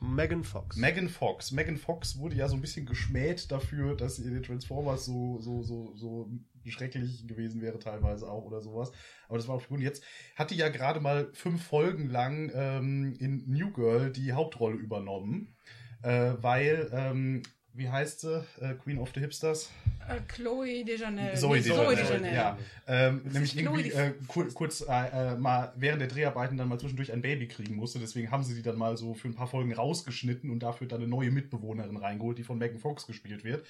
[0.00, 0.76] Megan Fox.
[0.76, 1.50] Megan Fox.
[1.52, 5.40] Megan Fox wurde ja so ein bisschen geschmäht dafür, dass sie in den Transformers so,
[5.40, 6.30] so, so, so
[6.66, 8.92] schrecklich gewesen wäre, teilweise auch oder sowas.
[9.28, 9.80] Aber das war auch gut.
[9.80, 10.04] Jetzt
[10.36, 15.56] hat die ja gerade mal fünf Folgen lang ähm, in New Girl die Hauptrolle übernommen.
[16.02, 17.42] Äh, weil, ähm,
[17.78, 18.44] wie heißt sie?
[18.60, 19.70] Äh, Queen of the Hipsters?
[20.08, 21.36] Äh, Chloe Dejanel.
[21.36, 22.34] Zoe Nee, Deschanel, Deschanel.
[22.34, 22.58] ja.
[22.86, 27.12] Ähm, nämlich irgendwie äh, kur kurz äh, äh, mal während der Dreharbeiten dann mal zwischendurch
[27.12, 27.98] ein Baby kriegen musste.
[27.98, 31.00] Deswegen haben sie die dann mal so für ein paar Folgen rausgeschnitten und dafür dann
[31.00, 33.64] eine neue Mitbewohnerin reingeholt, die von Megan Fox gespielt wird.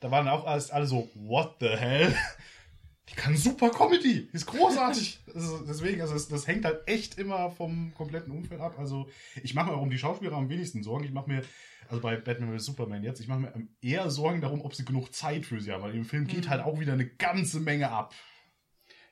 [0.00, 2.14] Da waren auch alles, alle so, what the hell?
[3.10, 5.20] Die kann super Comedy, die ist großartig.
[5.34, 8.76] also deswegen, also das, das hängt halt echt immer vom kompletten Umfeld ab.
[8.78, 9.08] Also
[9.42, 11.04] ich mache mir auch um die Schauspieler am wenigsten Sorgen.
[11.04, 11.42] Ich mache mir,
[11.88, 12.66] also bei Batman vs.
[12.66, 15.82] Superman jetzt, ich mache mir eher Sorgen darum, ob sie genug Zeit für sie haben.
[15.82, 16.50] Weil im Film geht Mhm.
[16.50, 18.14] halt auch wieder eine ganze Menge ab.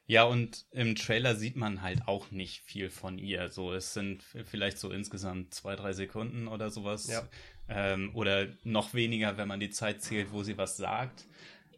[0.06, 3.50] Ja, und im Trailer sieht man halt auch nicht viel von ihr.
[3.50, 7.06] So, es sind vielleicht so insgesamt zwei, drei Sekunden oder sowas.
[7.06, 7.22] Ja.
[7.68, 11.26] Ähm, oder noch weniger, wenn man die Zeit zählt, wo sie was sagt.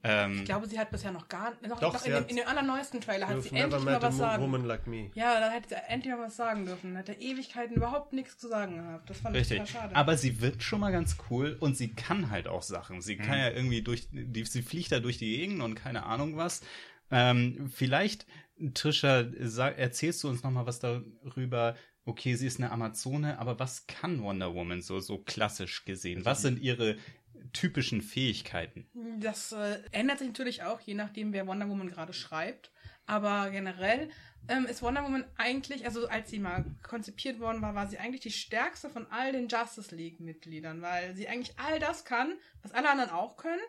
[0.07, 2.31] Ähm, Ich glaube, sie hat bisher noch gar noch, Doch, noch sie in, dem, hat-
[2.31, 4.43] in dem allerneuesten Trailer hat sie endlich mal was sagen.
[4.43, 5.11] woman like me.
[5.15, 6.97] Ja, da hätte sie endlich mal was sagen dürfen.
[6.99, 9.09] Hat er Ewigkeiten überhaupt nichts zu sagen gehabt.
[9.09, 9.63] Das fand Richtig.
[9.63, 9.97] ich total schade.
[9.97, 13.01] Aber sie wird schon mal ganz cool und sie kann halt auch Sachen.
[13.01, 13.23] Sie Mhm.
[13.23, 16.61] kann ja irgendwie durch, die, sie fliegt da durch die Gegend und keine Ahnung was.
[17.11, 18.27] Ähm, vielleicht,
[18.75, 21.77] Trisha, sag, erzählst du uns noch mal was darüber?
[22.07, 26.25] Okay, sie ist eine Amazone, aber was kann Wonder Woman so, so klassisch gesehen?
[26.27, 26.97] Was sind ihre
[27.53, 28.87] typischen Fähigkeiten?
[29.21, 32.71] Das äh, ändert sich natürlich auch, je nachdem, wer Wonder Woman gerade schreibt.
[33.07, 34.11] Aber generell
[34.49, 38.23] ähm, ist Wonder Woman eigentlich, also als sie mal konzipiert worden war, war sie eigentlich
[38.23, 42.91] die stärkste von all den Justice League-Mitgliedern, weil sie eigentlich all das kann, was alle
[42.91, 43.61] anderen auch können,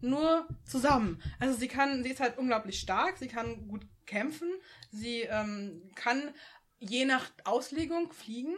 [0.00, 1.22] nur zusammen.
[1.38, 4.50] Also sie kann, sie ist halt unglaublich stark, sie kann gut kämpfen,
[4.90, 6.30] sie ähm, kann
[6.78, 8.54] je nach Auslegung fliegen.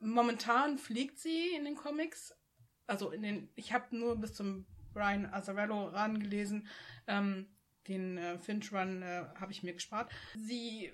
[0.00, 2.34] Momentan fliegt sie in den Comics
[2.88, 6.66] also in den, ich habe nur bis zum Brian Azzarello rangelesen,
[7.06, 7.46] ähm,
[7.86, 10.10] den äh, Finch Run äh, habe ich mir gespart.
[10.34, 10.90] Sie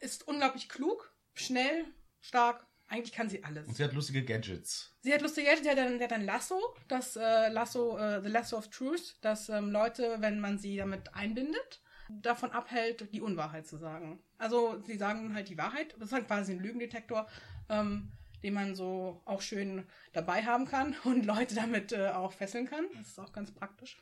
[0.00, 1.84] ist unglaublich klug, schnell,
[2.20, 2.66] stark.
[2.88, 3.68] Eigentlich kann sie alles.
[3.68, 4.94] Und sie hat lustige Gadgets.
[5.00, 8.20] Sie hat lustige Gadgets, sie hat ein, sie hat ein Lasso, das äh, Lasso, äh,
[8.22, 13.22] The Lasso of Truth, das ähm, Leute, wenn man sie damit einbindet, davon abhält, die
[13.22, 14.22] Unwahrheit zu sagen.
[14.36, 17.26] Also sie sagen halt die Wahrheit, das ist halt quasi ein Lügendetektor.
[17.70, 18.12] Ähm,
[18.42, 22.84] den man so auch schön dabei haben kann und Leute damit äh, auch fesseln kann.
[22.96, 23.96] Das ist auch ganz praktisch.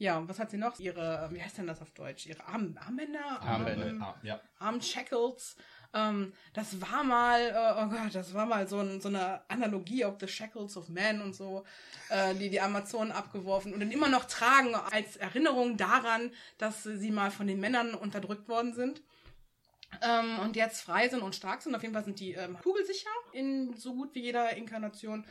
[0.00, 0.78] Ja, und was hat sie noch?
[0.78, 2.26] Ihre, wie heißt denn das auf Deutsch?
[2.26, 3.42] Ihre Arm, Armbänder?
[3.42, 4.40] Armbänder, Arm- ah, ja.
[4.60, 5.56] Arm-Shackles.
[5.92, 10.04] Ähm, das war mal, äh, oh Gott, das war mal so, ein, so eine Analogie
[10.04, 11.64] auf The Shackles of Men und so,
[12.10, 17.10] äh, die die Amazonen abgeworfen und dann immer noch tragen als Erinnerung daran, dass sie
[17.10, 19.02] mal von den Männern unterdrückt worden sind.
[20.02, 21.74] Ähm, und jetzt frei sind und stark sind.
[21.74, 25.24] Auf jeden Fall sind die ähm, kugelsicher in so gut wie jeder Inkarnation.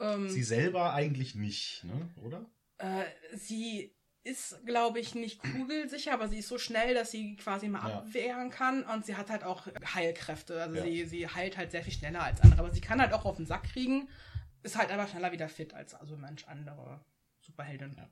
[0.00, 2.08] Ähm, Sie selber eigentlich nicht, ne?
[2.22, 2.44] oder?
[2.78, 3.04] äh,
[3.34, 3.92] sie
[4.22, 7.98] ist, glaube ich, nicht kugelsicher, aber sie ist so schnell, dass sie quasi mal Ja.
[7.98, 10.60] abwehren kann und sie hat halt auch Heilkräfte.
[10.60, 10.82] Also Ja.
[10.82, 13.36] sie, sie heilt halt sehr viel schneller als andere, aber sie kann halt auch auf
[13.36, 14.08] den Sack kriegen,
[14.62, 17.00] ist halt aber schneller wieder fit als also manch andere
[17.40, 17.94] Superheldin.
[17.96, 18.08] Ja,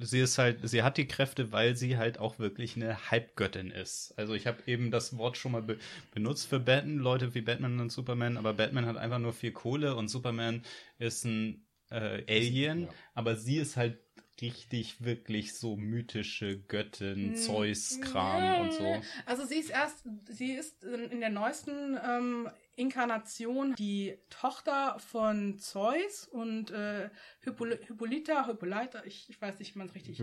[0.00, 4.12] sie ist halt, sie hat die Kräfte, weil sie halt auch wirklich eine Halbgöttin ist.
[4.16, 5.78] Also ich habe eben das Wort schon mal be
[6.12, 9.96] benutzt für Batman, Leute wie Batman und Superman, aber Batman hat einfach nur viel Kohle
[9.96, 10.62] und Superman
[10.98, 12.88] ist ein äh, Alien, Ja.
[13.14, 13.98] aber sie ist halt
[14.40, 19.00] richtig, wirklich so mythische Göttin, Mm, Zeus-Kram und so.
[19.26, 25.58] Also sie ist erst, sie ist in, in der neuesten ähm, Inkarnation die Tochter von
[25.58, 27.10] Zeus und äh,
[27.40, 30.18] Hippoly Hippolyta, Hippolyta, ich, ich weiß nicht, wie man es richtig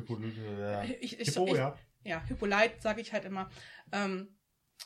[0.59, 0.83] Ja.
[0.83, 1.77] Ich, ich, Hippo, ich, ja.
[2.03, 3.49] ja, Hippolyte sage ich halt immer.
[3.91, 4.35] Ähm,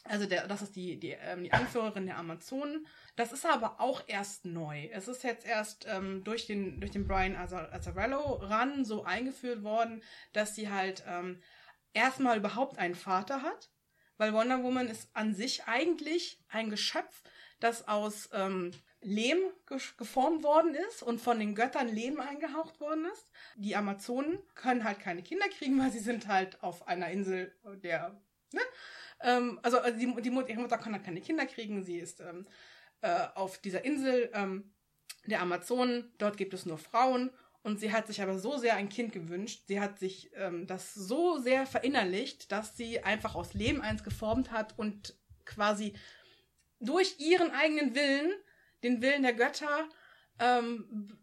[0.03, 2.86] also der, das ist die, die, ähm, die Anführerin der Amazonen.
[3.16, 4.88] Das ist aber auch erst neu.
[4.91, 10.03] Es ist jetzt erst ähm, durch den durch den Brian Azzarello ran so eingeführt worden,
[10.34, 11.41] dass sie halt ähm,
[11.93, 13.72] erstmal überhaupt einen Vater hat,
[14.18, 17.24] weil Wonder Woman ist an sich eigentlich ein Geschöpf,
[17.59, 19.37] das aus ähm, Lehm
[19.97, 23.31] geformt worden ist und von den Göttern Leben eingehaucht worden ist.
[23.55, 27.53] Die Amazonen können halt keine Kinder kriegen, weil sie sind halt auf einer Insel
[27.83, 28.19] der,
[28.51, 28.61] ne?
[29.21, 31.83] Ähm, also also die, die Mutter, ihre Mutter kann halt keine Kinder kriegen.
[31.83, 32.47] Sie ist ähm,
[33.01, 34.73] äh, auf dieser Insel ähm,
[35.25, 36.11] der Amazonen.
[36.17, 37.31] Dort gibt es nur Frauen.
[37.63, 39.63] Und sie hat sich aber so sehr ein Kind gewünscht.
[39.67, 44.51] Sie hat sich ähm, das so sehr verinnerlicht, dass sie einfach aus Leben eins geformt
[44.51, 45.93] hat und quasi
[46.80, 48.32] durch ihren eigenen Willen,
[48.84, 49.89] den Willen der Götter,
[50.39, 51.17] ähm,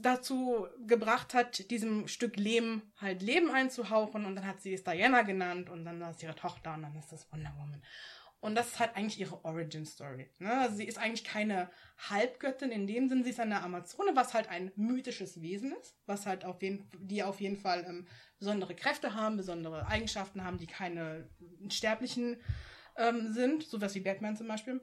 [0.00, 4.24] dazu gebracht hat, diesem Stück Lehm halt Leben einzuhauchen.
[4.24, 6.96] Und dann hat sie es Diana genannt und dann war es ihre Tochter und dann
[6.96, 7.82] ist das Wonder Woman.
[8.40, 10.30] Und das ist halt eigentlich ihre Origin Story.
[10.38, 10.52] Ne?
[10.52, 11.70] Also sie ist eigentlich keine
[12.08, 16.24] Halbgöttin in dem Sinn, sie ist eine Amazone, was halt ein mythisches Wesen ist, was
[16.24, 18.06] halt auf jeden, die auf jeden Fall ähm,
[18.38, 21.28] besondere Kräfte haben, besondere Eigenschaften haben, die keine
[21.68, 22.36] Sterblichen
[22.98, 24.80] ähm, sind, sowas wie Batman zum Beispiel.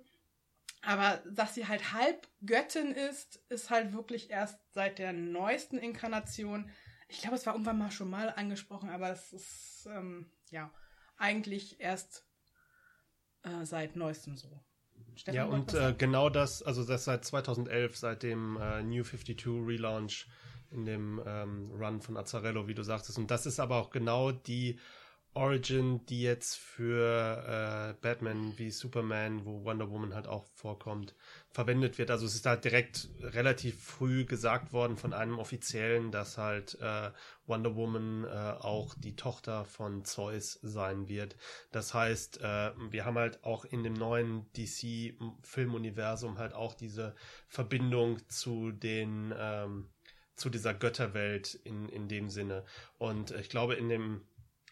[0.82, 6.70] Aber dass sie halt Halbgöttin ist, ist halt wirklich erst seit der neuesten Inkarnation.
[7.08, 10.72] Ich glaube, es war irgendwann mal schon mal angesprochen, aber es ist ähm, ja
[11.18, 12.26] eigentlich erst
[13.44, 14.64] äh, seit neuestem so.
[15.16, 19.48] Stefan, Ja, und äh, genau das, also das seit 2011, seit dem äh, New 52
[19.48, 20.28] Relaunch
[20.72, 23.18] in dem ähm, Run von Azzarello, wie du sagtest.
[23.18, 24.80] Und das ist aber auch genau die
[25.36, 31.14] Origin, die jetzt für äh, Batman wie Superman, wo Wonder Woman halt auch vorkommt,
[31.52, 32.10] verwendet wird.
[32.10, 37.12] Also es ist halt direkt relativ früh gesagt worden von einem Offiziellen, dass halt äh,
[37.48, 41.36] Wonder Woman äh, auch die Tochter von Zeus sein wird.
[41.72, 47.14] Das heißt, äh, wir haben halt auch in dem neuen DC-Filmuniversum halt auch diese
[47.50, 49.90] Verbindung zu den ähm,
[50.36, 52.66] zu dieser Götterwelt in, in dem Sinne.
[52.98, 54.22] Und ich glaube, in dem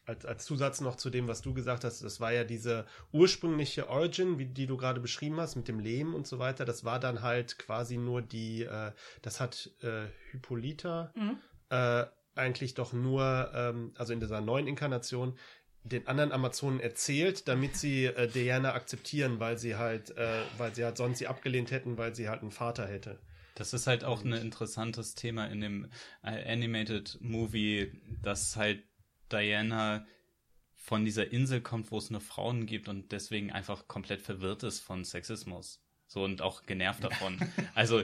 [0.06, 3.89] als, als Zusatz noch zu dem, was du gesagt hast, das war ja diese ursprüngliche
[3.89, 6.66] Origin, wie die du gerade beschrieben hast, mit dem Lehm und so weiter.
[6.66, 8.91] Das war dann halt quasi nur die, äh,
[9.22, 11.38] das hat äh, Hippolyta Mhm.
[11.70, 15.38] äh, eigentlich doch nur, ähm, also in dieser neuen Inkarnation,
[15.84, 20.84] den anderen Amazonen erzählt, damit sie äh, Diana akzeptieren, weil sie halt, äh, weil sie
[20.86, 23.20] halt sonst sie abgelehnt hätten, weil sie halt einen Vater hätte.
[23.56, 25.89] Das ist halt auch ein interessantes Thema in dem
[26.24, 27.91] äh, Animated Movie,
[28.24, 28.82] dass halt
[29.34, 30.06] Diana
[30.76, 34.82] von dieser Insel kommt, wo es nur Frauen gibt und deswegen einfach komplett verwirrt ist
[34.82, 35.82] von Sexismus.
[36.08, 37.38] So und auch genervt davon.
[37.74, 38.04] also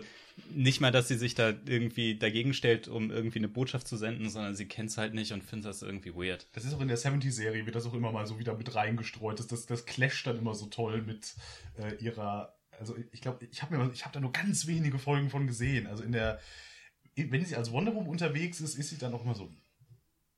[0.52, 4.30] nicht mal, dass sie sich da irgendwie dagegen stellt, um irgendwie eine Botschaft zu senden,
[4.30, 6.48] sondern sie kennt es halt nicht und findet das irgendwie weird.
[6.54, 9.40] Das ist auch in der 70-Serie, wird das auch immer mal so wieder mit reingestreut.
[9.40, 11.36] Das, das, das clasht dann immer so toll mit
[11.78, 12.56] äh, ihrer.
[12.80, 15.86] Also ich glaube, ich habe mir, ich habe da nur ganz wenige Folgen von gesehen.
[15.86, 16.40] Also in der,
[17.16, 19.52] wenn sie als Wonder Woman unterwegs ist, ist sie dann auch immer so,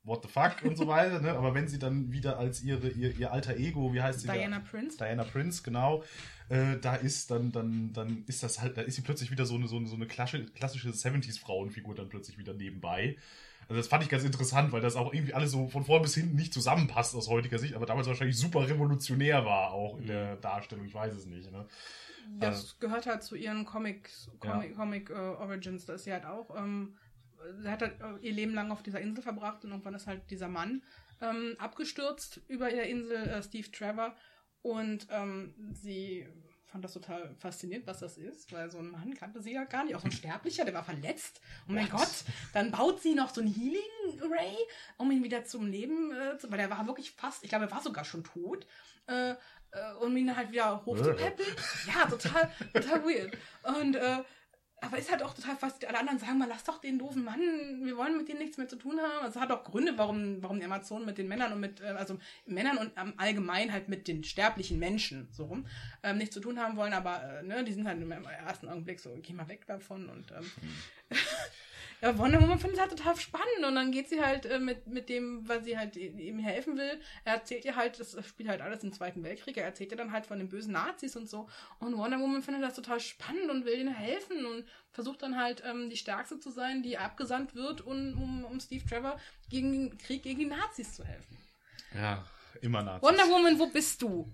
[0.04, 1.20] what the fuck und so weiter.
[1.20, 1.32] Ne?
[1.32, 4.28] Aber wenn sie dann wieder als ihre, ihr, ihr alter Ego, wie heißt sie?
[4.28, 4.34] da?
[4.34, 4.98] Diana Prince.
[4.98, 6.04] Diana Prince, genau.
[6.50, 9.56] Äh, da ist dann, dann, dann ist das halt, da ist sie plötzlich wieder so
[9.56, 13.18] eine, so eine, so eine klassische, klassische 70s-Frauenfigur dann plötzlich wieder nebenbei.
[13.70, 16.16] Also das fand ich ganz interessant, weil das auch irgendwie alles so von vorn bis
[16.16, 20.36] hinten nicht zusammenpasst aus heutiger Sicht, aber damals wahrscheinlich super revolutionär war, auch in der
[20.38, 21.50] Darstellung, ich weiß es nicht.
[21.52, 21.66] Ne?
[22.40, 24.76] Das gehört halt zu ihren Comics, Comic, Ja.
[24.76, 26.54] Comic äh, Origins, da ist sie halt auch.
[26.58, 26.98] Ähm,
[27.62, 30.30] sie hat halt äh, ihr Leben lang auf dieser Insel verbracht und irgendwann ist halt
[30.30, 30.84] dieser Mann
[31.22, 34.16] ähm, abgestürzt über der Insel, äh, Steve Trevor.
[34.62, 36.28] Und ähm, sie
[36.66, 39.84] fand das total faszinierend, was das ist, weil so ein Mann kannte sie ja gar
[39.84, 41.42] nicht, auch so ein Sterblicher, der war verletzt.
[41.68, 42.24] Oh mein Gott,
[42.54, 44.56] dann baut sie noch so ein Healing Ray,
[44.98, 47.72] um ihn wieder zum Leben äh, zu, weil er war wirklich fast, ich glaube, er
[47.72, 48.66] war sogar schon tot.
[49.08, 49.36] Äh,
[49.72, 51.50] äh, um ihn halt wieder hochzupäppeln.
[51.88, 53.38] ja, total, total weird.
[53.64, 54.18] Und äh,
[54.82, 55.86] aber ist halt auch total fast.
[55.86, 57.40] Alle anderen sagen mal, lass doch den doofen Mann,
[57.84, 59.26] wir wollen mit dem nichts mehr zu tun haben.
[59.26, 61.90] Also es hat auch Gründe, warum, warum die Amazonen mit den Männern und mit, äh,
[61.90, 62.18] also
[62.48, 65.68] Männern und am allgemein halt mit den sterblichen Menschen so rum,
[66.02, 69.00] ähm, nichts zu tun haben wollen, aber äh, ne, die sind halt im ersten Augenblick
[69.00, 70.52] so, geh mal weg davon und ähm,
[72.02, 74.88] ja, Wonder Woman findet es halt total spannend und dann geht sie halt äh, mit,
[74.88, 77.00] mit dem, weil sie halt ihm helfen will.
[77.26, 80.12] Er erzählt ihr halt, das spielt halt alles im Zweiten Weltkrieg, er erzählt ihr dann
[80.12, 81.48] halt von den bösen Nazis und so.
[81.80, 85.62] Und Wonder Woman findet das total spannend und will ihnen helfen und versucht dann halt
[85.66, 89.98] ähm, die Stärkste zu sein, die abgesandt wird, um, um, um Steve Trevor gegen den
[90.00, 91.38] Krieg gegen die Nazis zu helfen.
[91.94, 92.26] Ja,
[92.62, 93.08] immer Nazis.
[93.08, 94.32] Wonder Woman, wo bist du?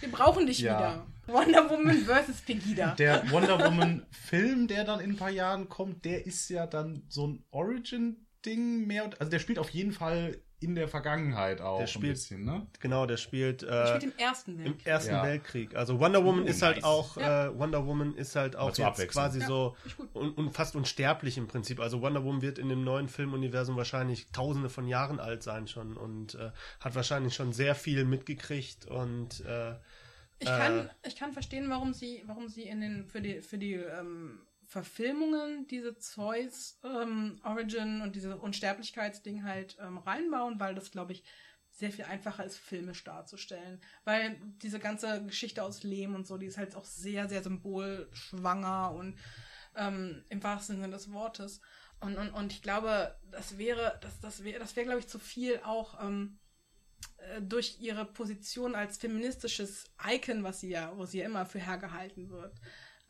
[0.00, 0.78] Wir brauchen dich Ja.
[0.78, 1.06] wieder.
[1.32, 2.94] Wonder Woman versus Pegida.
[2.96, 7.26] Der Wonder Woman-Film, der dann in ein paar Jahren kommt, der ist ja dann so
[7.26, 9.10] ein Origin-Ding mehr.
[9.18, 12.66] Also der spielt auf jeden Fall in der Vergangenheit auch Der ein spielt- bisschen, ne?
[12.80, 14.86] Genau, der spielt, äh, mit dem ersten im Weltkrieg.
[14.86, 15.22] Ersten Ja.
[15.24, 15.74] Weltkrieg.
[15.74, 16.84] Also Wonder Woman Oh, ist halt nice.
[16.84, 17.46] auch, Ja.
[17.46, 19.74] äh, Wonder Woman ist halt auch jetzt quasi Ja, so
[20.12, 21.80] un, un, fast unsterblich im Prinzip.
[21.80, 25.96] Also Wonder Woman wird in dem neuen Filmuniversum wahrscheinlich tausende von Jahren alt sein schon
[25.96, 26.50] und äh,
[26.80, 29.76] hat wahrscheinlich schon sehr viel mitgekriegt und äh,
[30.40, 33.74] Ich kann, ich kann verstehen, warum sie, warum sie in den, für die, für die
[33.74, 41.12] ähm, Verfilmungen diese Zeus ähm, Origin und diese Unsterblichkeitsding halt ähm, reinbauen, weil das, glaube
[41.12, 41.24] ich,
[41.70, 43.80] sehr viel einfacher ist, filmisch darzustellen.
[44.04, 48.92] Weil diese ganze Geschichte aus Lehm und so, die ist halt auch sehr, sehr symbolschwanger
[48.92, 49.18] und
[49.76, 51.60] ähm, im wahrsten Sinne des Wortes.
[52.00, 55.18] Und, und, und ich glaube, das wäre, das, das wäre, das wäre, glaube ich, zu
[55.18, 56.38] viel auch ähm,
[57.20, 61.58] äh, durch ihre Position als feministisches Icon, was sie ja, wo sie ja immer für
[61.58, 62.54] hergehalten wird,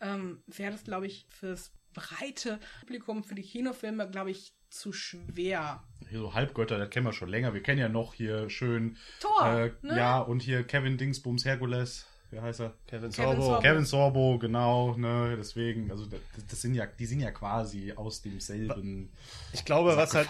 [0.01, 5.83] ähm, wäre das, glaube ich, fürs breite Publikum, für die Kinofilme, glaube ich, zu schwer.
[6.09, 7.55] Hier so Halbgötter, das kennen wir schon länger.
[7.55, 8.97] Wir kennen ja noch hier schön.
[9.21, 9.97] Thor, äh, ne?
[9.97, 12.07] Ja, und hier Kevin Dingsbums Herkules.
[12.31, 12.75] Wie heißt er?
[12.87, 13.43] Kevin Kevin Sorbo.
[13.43, 13.63] Sorbo.
[13.63, 18.23] Kevin Sorbo, genau, ne, deswegen, also das, das sind ja, die sind ja quasi aus
[18.23, 19.13] demselben.
[19.53, 20.29] Ich glaube, was halt.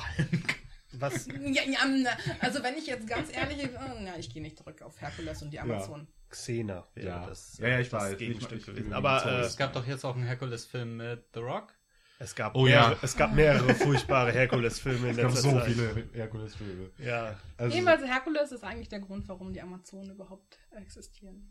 [0.93, 2.11] Was, Ja, ja, na,
[2.41, 3.68] also wenn ich jetzt ganz ehrlich, äh,
[4.01, 6.07] na, ich gehe nicht zurück auf Herkules und die Amazonen.
[6.28, 7.26] Xena wäre Ja.
[7.26, 8.18] das, Ja, ja, ich das weiß.
[8.18, 8.88] Gegenstück Ich- ich- gewesen.
[8.91, 11.74] ich- Aber äh, Es gab doch jetzt auch einen Herkules-Film mit The Rock.
[12.23, 12.99] Es gab, Oh mehrere, ja.
[13.03, 15.64] es gab mehrere furchtbare Herkules-Filme in Es gab so Zeit.
[15.64, 16.91] viele Herkules-Filme.
[16.99, 21.51] Ja, Also, Jedenfalls Herkules ist eigentlich der Grund, warum die Amazonen überhaupt existieren.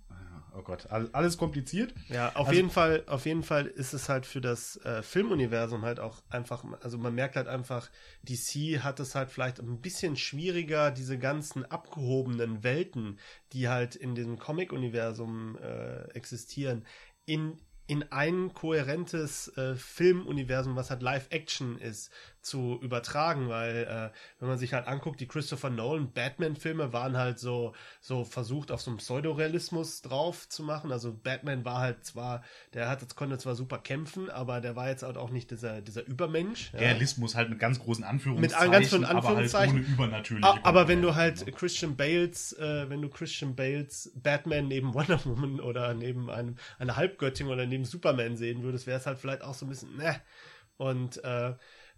[0.55, 1.93] oh Gott, all- alles kompliziert.
[2.07, 5.81] Ja, auf Also- jeden Fall, auf jeden Fall ist es halt für das äh, Filmuniversum
[5.83, 7.89] halt auch einfach, also man merkt halt einfach,
[8.23, 13.19] DC hat es halt vielleicht ein bisschen schwieriger, diese ganzen abgehobenen Welten,
[13.53, 16.85] die halt in diesem Comic-Universum äh, existieren,
[17.25, 17.59] in
[17.89, 22.11] in ein kohärentes äh, Filmuniversum, was halt Live-Action ist,
[22.49, 27.39] zu übertragen, weil äh, wenn man sich halt anguckt, die Christopher Nolan Batman-Filme waren halt
[27.39, 30.91] so so versucht auf so einen Pseudorealismus drauf zu machen.
[30.91, 32.43] Also Batman war halt zwar,
[32.73, 36.05] der hat, konnte zwar super kämpfen, aber der war jetzt halt auch nicht dieser dieser
[36.05, 36.73] Übermensch.
[36.73, 36.79] ja.
[36.79, 39.75] Realismus halt mit ganz großen Anführungszeichen, Mit ganz vielen aber halt Anführungszeichen.
[39.77, 44.67] ohne übernatürliche Ah, aber wenn du halt Christian Bales, äh, wenn du Christian Bales Batman
[44.67, 49.05] neben Wonder Woman oder neben einem, einer Halbgöttin oder neben Superman sehen würdest, wäre es
[49.05, 50.19] halt vielleicht auch so ein bisschen, ne.
[50.77, 51.53] Und äh,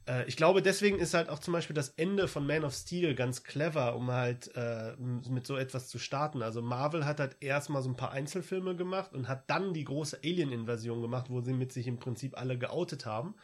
[0.08, 3.16] äh, ich glaube, deswegen ist halt auch zum Beispiel das Ende von Man of Steel
[3.16, 6.42] ganz clever, um halt äh, mit so etwas zu starten.
[6.42, 10.20] Also Marvel hat halt erstmal so ein paar Einzelfilme gemacht und hat dann die große
[10.24, 13.36] Alien-Invasion gemacht, wo sie mit sich im Prinzip alle geoutet haben.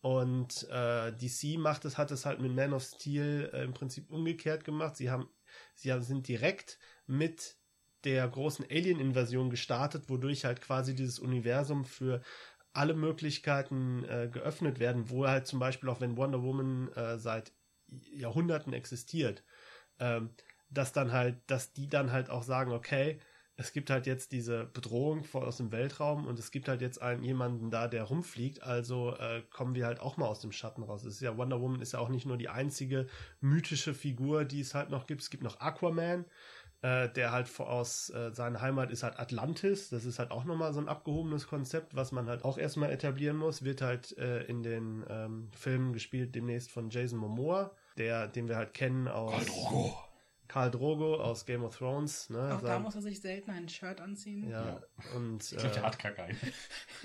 [0.00, 4.10] Und äh, DC macht es, hat es halt mit Man of Steel äh, im Prinzip
[4.10, 4.96] umgekehrt gemacht.
[4.96, 5.28] Sie haben,
[5.74, 7.56] sie haben, sind direkt mit
[8.04, 12.22] der großen Alien-Invasion gestartet, wodurch halt quasi dieses Universum für
[12.76, 17.52] alle Möglichkeiten äh, geöffnet werden, wo halt zum Beispiel auch wenn Wonder Woman äh, seit
[18.12, 19.44] Jahrhunderten existiert,
[19.98, 20.30] ähm,
[20.70, 23.20] dass dann halt, dass die dann halt auch sagen, okay,
[23.58, 27.00] es gibt halt jetzt diese Bedrohung vor, aus dem Weltraum und es gibt halt jetzt
[27.00, 30.82] einen jemanden da, der rumfliegt, also äh, kommen wir halt auch mal aus dem Schatten
[30.82, 31.04] raus.
[31.04, 33.06] Es ist ja Wonder Woman ist ja auch nicht nur die einzige
[33.40, 35.22] mythische Figur, die es halt noch gibt.
[35.22, 36.26] Es gibt noch Aquaman,
[36.82, 39.88] äh, der halt vor- aus äh, seiner Heimat ist halt Atlantis.
[39.90, 43.36] Das ist halt auch nochmal so ein abgehobenes Konzept, was man halt auch erstmal etablieren
[43.36, 43.64] muss.
[43.64, 47.70] Wird halt äh, in den ähm, Filmen gespielt demnächst von Jason Momoa.
[47.96, 49.98] der, den wir halt kennen aus Karl Drogo.
[50.48, 52.30] Karl Drogo aus Game of Thrones.
[52.30, 52.38] Ne?
[52.54, 54.48] Auch da Sein- muss er sich selten ein Shirt anziehen.
[54.48, 54.80] ja,
[55.16, 56.36] und Ich glaube, der äh, hat gar keinen.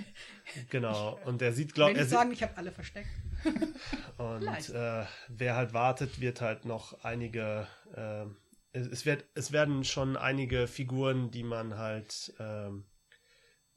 [0.70, 1.20] genau.
[1.26, 3.10] Und der sieht, Ich glaube er nicht sieht, sagen, ich habe alle versteckt.
[4.18, 7.68] Und äh, wer halt wartet, wird halt noch einige.
[8.74, 12.86] Es, es, wird, es werden schon einige Figuren, die man halt, ähm,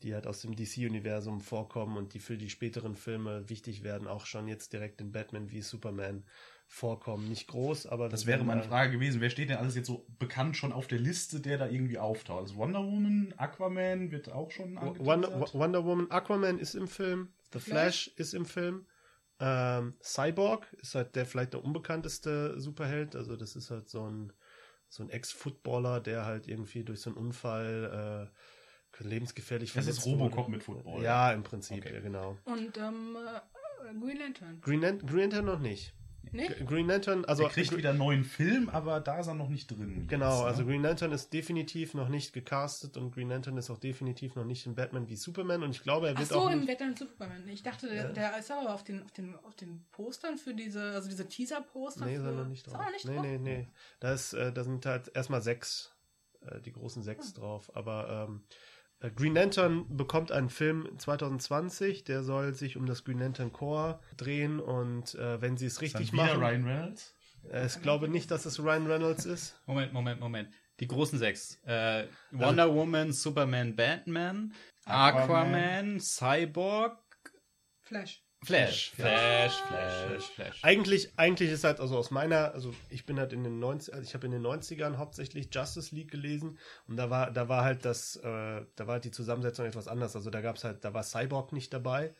[0.03, 4.27] die halt aus dem DC-Universum vorkommen und die für die späteren Filme wichtig werden, auch
[4.27, 6.25] schon jetzt direkt in Batman wie Superman
[6.67, 7.29] vorkommen.
[7.29, 9.21] Nicht groß, aber Das wäre meine Frage gewesen.
[9.21, 12.43] Wer steht denn alles jetzt so bekannt schon auf der Liste, der da irgendwie auftaucht?
[12.43, 15.53] Also Wonder Woman, Aquaman wird auch schon Wonder.
[15.53, 18.87] Wonder Woman, Aquaman ist im Film, The Flash, ist im Film.
[19.41, 23.17] Ähm, Cyborg ist halt der vielleicht der unbekannteste Superheld.
[23.17, 24.33] Also das ist halt so ein,
[24.95, 28.31] so ein Ex-Footballer, der halt irgendwie durch so einen Unfall
[29.01, 30.51] äh, lebensgefährlich Das ist verletzt Robocop wurde.
[30.53, 31.03] mit Football.
[31.03, 31.95] Ja, im Prinzip, Okay.
[31.95, 32.37] ja, genau.
[32.45, 34.61] Und ähm, äh, Green Lantern.
[34.61, 35.93] Green, Lan Green Lantern noch nicht.
[36.33, 39.49] G- Green Lantern, also er kriegt wieder einen neuen Film, aber da ist er noch
[39.49, 40.07] nicht drin.
[40.09, 40.47] Genau, jetzt, ne?
[40.47, 44.45] also Green Lantern ist definitiv noch nicht gecastet und Green Lantern ist auch definitiv noch
[44.45, 46.69] nicht in Batman wie Superman und ich glaube, er Ach wird so, auch im nicht,
[46.69, 47.49] Batman Superman.
[47.49, 48.13] Ich dachte, der, Ja.
[48.13, 52.05] der ist aber auf den, auf, den, auf den Postern für diese, also diese Teaser-Poster.
[52.07, 52.81] Nee, ist er noch nicht ist drauf.
[52.81, 53.25] er noch nicht nee, drauf?
[53.27, 53.69] nee, nee.
[54.01, 55.95] Da, ist, äh, da sind halt erstmal sechs,
[56.41, 57.71] äh, die großen sechs drauf.
[57.77, 58.55] Aber ähm, äh,
[59.11, 64.61] Green Lantern bekommt einen Film 2020, der soll sich um das Green Lantern Corps drehen
[64.61, 66.43] und äh, wenn sie es Ist richtig wieder machen.
[66.43, 67.15] Ryan Reynolds.
[67.51, 69.61] Äh, ich glaube nicht, dass es Ryan Reynolds ist.
[69.67, 70.49] Moment, Moment, Moment.
[70.81, 71.61] Die großen sechs.
[71.65, 74.53] Äh, Wonder Woman, Superman, Batman,
[74.85, 75.23] Aquaman.
[75.23, 76.99] Aquaman, Cyborg,
[77.83, 78.24] Flash.
[78.45, 78.91] Flash.
[78.93, 79.53] Flash.
[79.53, 80.65] Flash, Flash, Flash.
[80.65, 84.07] Eigentlich, eigentlich ist halt, also aus meiner, also ich bin halt in den 90 also
[84.07, 87.85] ich habe in den 90ern hauptsächlich Justice League gelesen und da war, da war halt
[87.85, 88.23] das, äh,
[88.77, 90.15] da war halt die Zusammensetzung etwas anders.
[90.17, 92.15] Also da gab es halt, da war Cyborg nicht dabei,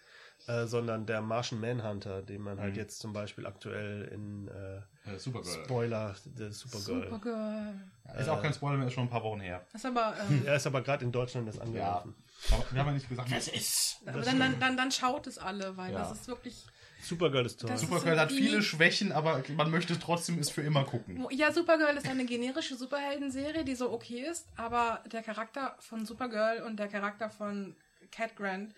[0.47, 2.79] äh, sondern der Martian Manhunter, den man halt Mhm.
[2.79, 5.65] jetzt zum Beispiel aktuell in äh, Supergirl.
[5.65, 7.05] Spoiler, der Supergirl.
[7.05, 7.75] Supergirl.
[8.19, 9.65] ist auch kein Spoiler mehr, ist schon ein paar Wochen her.
[9.75, 12.15] Ist aber, ähm, Er ist aber gerade in Deutschland das angelaufen.
[12.51, 14.01] Aber wir haben ja nicht gesagt, was ist.
[14.07, 15.99] aber dann, dann, dann, dann schaut es alle, weil Ja.
[16.01, 16.65] das ist wirklich.
[17.03, 17.71] Supergirl ist toll.
[17.71, 21.27] Das- Supergirl hat die- viele Schwächen, aber man möchte trotzdem es für immer gucken.
[21.31, 26.63] Ja, Supergirl ist eine generische Superheldenserie, die so okay ist, aber der Charakter von Supergirl
[26.63, 27.77] und der Charakter von
[28.11, 28.75] Cat Grant,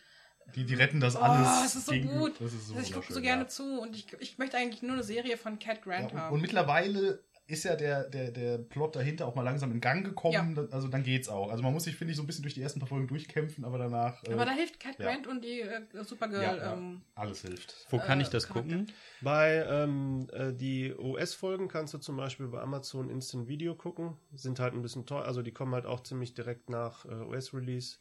[0.55, 1.67] Die, die retten das oh, alles.
[1.67, 2.35] es ist so gegen- gut.
[2.41, 3.49] Das ist so Also ich gucke so gerne ja.
[3.49, 6.35] zu und ich, ich möchte eigentlich nur eine Serie von Cat Grant Ja, und, haben.
[6.35, 10.57] und mittlerweile ist ja der, der, der Plot dahinter auch mal langsam in Gang gekommen.
[10.57, 10.67] Ja.
[10.73, 11.51] Also dann geht's auch.
[11.51, 13.65] Also man muss sich, finde ich, so ein bisschen durch die ersten paar Folgen durchkämpfen,
[13.65, 14.23] aber danach.
[14.25, 15.07] äh, aber da hilft Cat ja.
[15.07, 16.43] Grant und die äh, Supergirl.
[16.43, 17.87] ja, ja, Ähm, alles hilft.
[17.91, 18.77] Wo kann äh, ich das Charakter.
[18.77, 18.93] gucken?
[19.21, 24.17] Bei ähm, äh, die US-Folgen kannst du zum Beispiel bei Amazon Instant Video gucken.
[24.35, 27.99] Sind halt ein bisschen teuer, also die kommen halt auch ziemlich direkt nach äh, US-Release.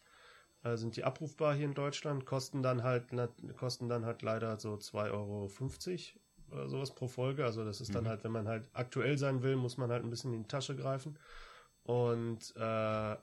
[0.64, 3.10] Äh, sind die abrufbar hier in Deutschland, kosten dann halt
[3.58, 5.48] kosten dann halt leider so 2,50 Euro
[6.52, 7.44] oder sowas pro Folge.
[7.46, 8.10] Also das ist dann Mhm.
[8.10, 10.76] halt, wenn man halt aktuell sein will, muss man halt ein bisschen in die Tasche
[10.76, 11.18] greifen.
[11.84, 12.60] Und äh,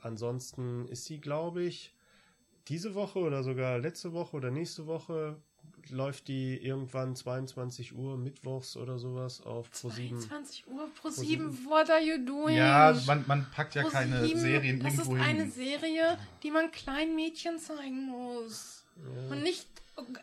[0.03, 1.95] ansonsten ist sie, glaube ich,
[2.69, 5.37] diese Woche oder sogar letzte Woche oder nächste Woche
[5.91, 10.09] läuft die irgendwann 22 Uhr mittwochs oder sowas auf Pro7.
[10.21, 12.57] 22 Uhr pro 7, what are you doing?
[12.57, 15.51] Ja, man, man packt ja Pro keine sieben, Serien Das ist irgendwo eine hin.
[15.51, 18.85] Serie, die man kleinen Mädchen zeigen muss.
[19.31, 19.67] Und nicht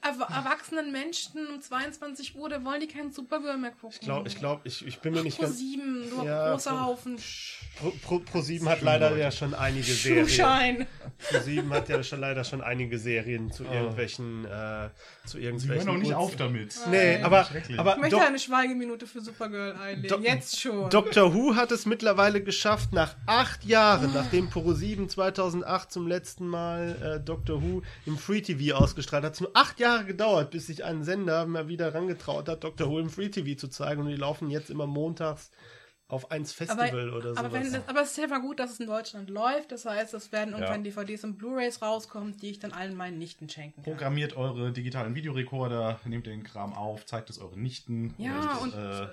[0.02, 3.92] erwachsenen Menschen um 22 Uhr, da wollen die keinen Supergirl mehr gucken.
[3.94, 5.58] Ich glaube, ich, glaub, ich, ich bin mir nicht Pro ganz.
[5.60, 7.18] 7, du Ja, großer Pro- Haufen
[7.78, 10.28] Pro, Pro, Pro 7 hat leider ja schon einige Serien.
[10.28, 10.88] Schuhschein.
[11.30, 13.72] Pro 7 hat ja schon leider schon einige Serien zu Oh.
[13.74, 14.90] irgendwelchen, äh,
[15.26, 15.88] zu Sie irgendwelchen.
[15.88, 16.76] hören auch nicht auf damit.
[16.90, 17.24] Nee, Nein.
[17.26, 17.48] aber,
[17.78, 20.18] aber Ich möchte Doc- eine Schweigeminute für Supergirl einlegen.
[20.22, 20.90] Do- Jetzt schon.
[20.90, 27.20] Doctor Who hat es mittlerweile geschafft, nach acht Jahren, nachdem Pro7 2008 zum letzten Mal
[27.20, 31.04] äh, Doctor Who im Free TV ausgestrahlt hat, nur acht Jahre gedauert, bis sich ein
[31.04, 34.02] Sender mal wieder rangetraut hat, Doctor Who im Free TV zu zeigen.
[34.02, 35.52] Und die laufen jetzt immer montags
[36.08, 37.82] auf 1 Festival oder aber, wenn sowas.
[37.86, 39.72] das, aber es ist ja gut, dass es in Deutschland läuft.
[39.72, 40.92] Das heißt, es werden irgendwann Ja.
[40.92, 43.94] DVDs und Blu-Rays rauskommen, die ich dann allen meinen Nichten schenken kann.
[43.94, 48.16] Programmiert eure digitalen Videorekorder, nehmt den Kram auf, zeigt es euren Nichten.
[48.18, 49.08] Ja, Oder, und äh,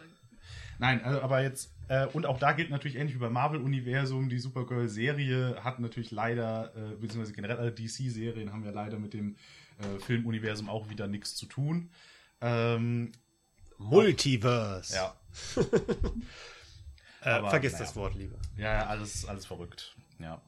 [0.79, 4.39] Nein, also, aber jetzt, äh, und auch da gilt natürlich ähnlich wie beim Marvel-Universum, die
[4.39, 9.37] Supergirl-Serie hat natürlich leider, äh, beziehungsweise generell alle DC-Serien haben ja leider mit dem
[9.79, 11.91] äh, Filmuniversum auch wieder nichts zu tun.
[12.41, 13.13] Ähm,
[13.79, 14.95] Multiverse.
[14.95, 15.17] ja,
[17.23, 17.85] Äh, Aber, vergiss naja.
[17.85, 18.39] das Wort lieber.
[18.57, 19.97] ja, ja, alles, alles verrückt.
[20.21, 20.41] Ja.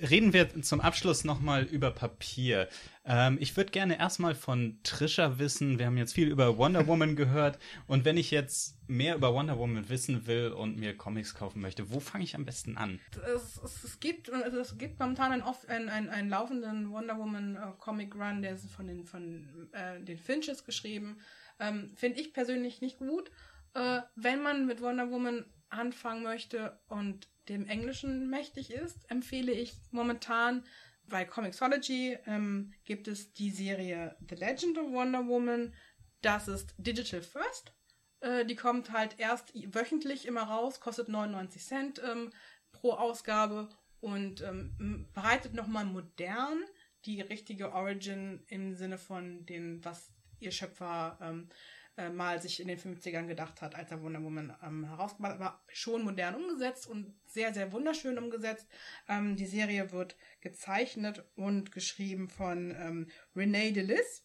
[0.00, 2.68] Reden wir zum Abschluss nochmal über Papier.
[3.04, 5.78] Ähm, ich würde gerne erstmal von Trisha wissen.
[5.78, 7.58] Wir haben jetzt viel über Wonder Woman gehört.
[7.86, 11.90] Und wenn ich jetzt mehr über Wonder Woman wissen will und mir Comics kaufen möchte,
[11.90, 13.00] wo fange ich am besten an?
[13.34, 17.72] es, es, es gibt es gibt momentan einen, einen, einen, einen laufenden Wonder Woman äh,
[17.78, 21.20] Comic Run, der ist von den von äh, den Finches geschrieben.
[21.58, 23.30] Ähm, Finde ich persönlich nicht gut.
[23.74, 29.74] Äh, wenn man mit Wonder Woman anfangen möchte und dem Englischen mächtig ist, empfehle ich
[29.90, 30.64] momentan
[31.08, 35.72] bei Comixology ähm, gibt es die Serie The Legend of Wonder Woman.
[36.20, 37.72] Das ist Digital First.
[38.20, 42.32] Äh, die kommt halt erst wöchentlich immer raus, kostet 99 Cent ähm,
[42.72, 43.68] pro Ausgabe
[44.00, 46.64] und ähm, bereitet nochmal modern
[47.04, 51.48] die richtige Origin im Sinne von den, was ihr Schöpfer ähm,
[51.96, 55.40] äh, mal sich in den 50ern gedacht hat, als er Wonder Woman ähm, herausgebracht hat,
[55.40, 58.68] aber schon modern umgesetzt und sehr, sehr wunderschön umgesetzt.
[59.08, 64.24] Ähm, die Serie wird gezeichnet und geschrieben von ähm, Renee DeLis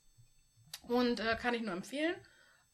[0.88, 2.16] und äh, kann ich nur empfehlen.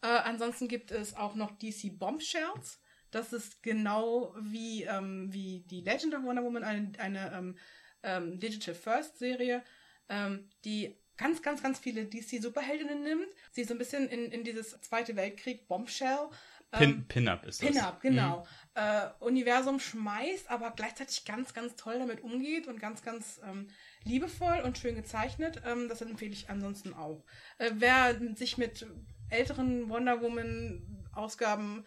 [0.02, 2.80] Äh, ansonsten gibt es auch noch DC Bombshells.
[3.12, 7.58] Das ist genau wie, ähm, wie die Legend of Wonder Woman, eine, eine ähm,
[8.04, 9.64] ähm, Digital First Serie,
[10.10, 14.80] ähm, die ganz, ganz, ganz viele DC-Superheldinnen nimmt, sie so ein bisschen in, in dieses
[14.82, 16.30] Zweite Weltkrieg Bombshell
[16.72, 17.70] Pin, Pin-Up ist das.
[17.70, 18.40] Pin-Up, genau.
[18.40, 18.46] Mhm.
[18.76, 23.70] Äh, Universum schmeißt, aber gleichzeitig ganz, ganz toll damit umgeht und ganz, ganz ähm,
[24.04, 25.62] liebevoll und schön gezeichnet.
[25.66, 27.24] Ähm, das empfehle ich ansonsten auch.
[27.58, 28.86] Äh, wer sich mit
[29.30, 31.86] älteren Wonder Woman-Ausgaben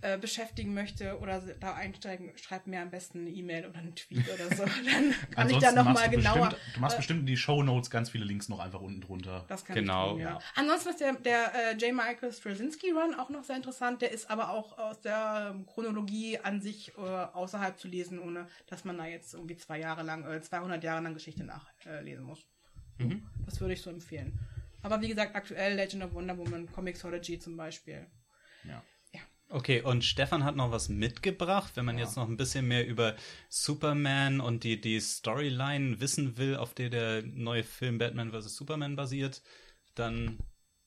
[0.00, 4.26] äh, beschäftigen möchte oder da einsteigen, schreibt mir am besten eine E-Mail oder einen Tweet
[4.32, 4.64] oder so.
[4.84, 6.50] Dann kann ich da nochmal genauer.
[6.50, 9.00] Bestimmt, du machst äh, bestimmt in die Show Notes ganz viele Links noch einfach unten
[9.00, 9.44] drunter.
[9.48, 10.06] Das kann genau.
[10.06, 10.38] ich tun, ja.
[10.54, 11.94] Ansonsten ist der, der äh, J.
[11.94, 14.02] Michael Straczynski Run auch noch sehr interessant.
[14.02, 18.46] Der ist aber auch aus der ähm, Chronologie an sich äh, außerhalb zu lesen, ohne
[18.66, 22.46] dass man da jetzt irgendwie zwei Jahre lang, äh, 200 Jahre lang Geschichte nachlesen muss.
[22.98, 23.26] Mhm.
[23.46, 24.38] Das würde ich so empfehlen.
[24.82, 28.06] Aber wie gesagt, aktuell Legend of Wonder Woman, Comixology zum Beispiel.
[28.64, 28.82] Ja.
[29.50, 31.72] Okay, und Stefan hat noch was mitgebracht.
[31.74, 32.04] Wenn man ja.
[32.04, 33.16] jetzt noch ein bisschen mehr über
[33.48, 38.54] Superman und die, die Storyline wissen will, auf der der neue Film Batman vs.
[38.54, 39.42] Superman basiert,
[39.94, 40.38] dann.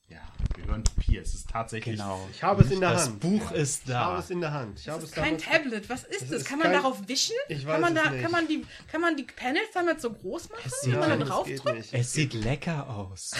[0.08, 0.20] Ja,
[0.56, 1.22] wir hören Papier.
[1.22, 1.96] Es ist tatsächlich.
[1.96, 2.28] Genau.
[2.30, 3.24] Ich habe es in der das Hand.
[3.24, 3.92] Das Buch ist da.
[3.92, 4.78] Ich habe es in der Hand.
[4.78, 5.88] Ich das ist es kein Tablet.
[5.88, 6.28] Was ist das?
[6.28, 6.44] das?
[6.44, 6.82] kann man kein...
[6.82, 7.34] darauf wischen?
[7.48, 8.22] Ich weiß kann man es da, nicht.
[8.22, 10.62] Kann man, die, kann man die Panels damit so groß machen?
[10.66, 11.82] Es sieht, kann man da drauf drücken?
[11.92, 13.32] Es sieht lecker aus.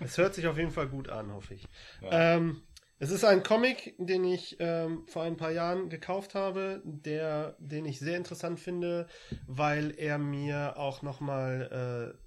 [0.00, 1.64] es hört sich auf jeden Fall gut an, hoffe ich.
[2.02, 2.34] Ja.
[2.36, 2.62] Ähm,
[2.98, 7.84] es ist ein Comic, den ich ähm, vor ein paar Jahren gekauft habe, der, den
[7.84, 9.06] ich sehr interessant finde,
[9.46, 12.18] weil er mir auch nochmal äh,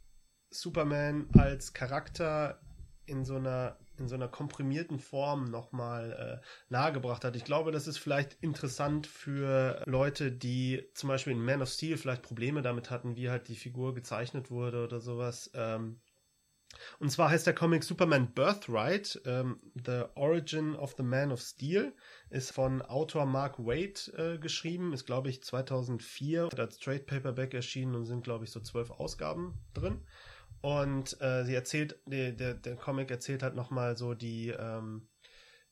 [0.50, 2.60] Superman als Charakter
[3.06, 7.36] in so einer in so einer komprimierten Form nochmal äh, nahegebracht hat.
[7.36, 11.98] Ich glaube, das ist vielleicht interessant für Leute, die zum Beispiel in Man of Steel
[11.98, 15.50] vielleicht Probleme damit hatten, wie halt die Figur gezeichnet wurde oder sowas.
[15.56, 16.00] Ähm,
[17.00, 21.94] und zwar heißt der Comic Superman Birthright, ähm, The Origin of the Man of Steel,
[22.30, 27.96] ist von Autor Mark Waid äh, geschrieben, ist glaube ich 2004 als Trade Paperback erschienen
[27.96, 30.02] und sind glaube ich so zwölf Ausgaben drin.
[30.62, 35.08] Und äh, sie erzählt, die, der, der Comic erzählt halt nochmal so die, ähm,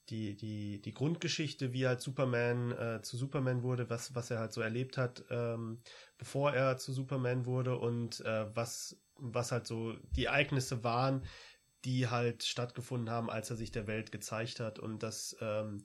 [0.10, 4.54] die, die, die Grundgeschichte, wie halt Superman äh, zu Superman wurde, was, was er halt
[4.54, 5.82] so erlebt hat, ähm,
[6.18, 11.24] bevor er zu Superman wurde und äh, was was halt so die Ereignisse waren,
[11.84, 14.80] die halt stattgefunden haben, als er sich der Welt gezeigt hat.
[14.80, 15.84] Und dass ähm,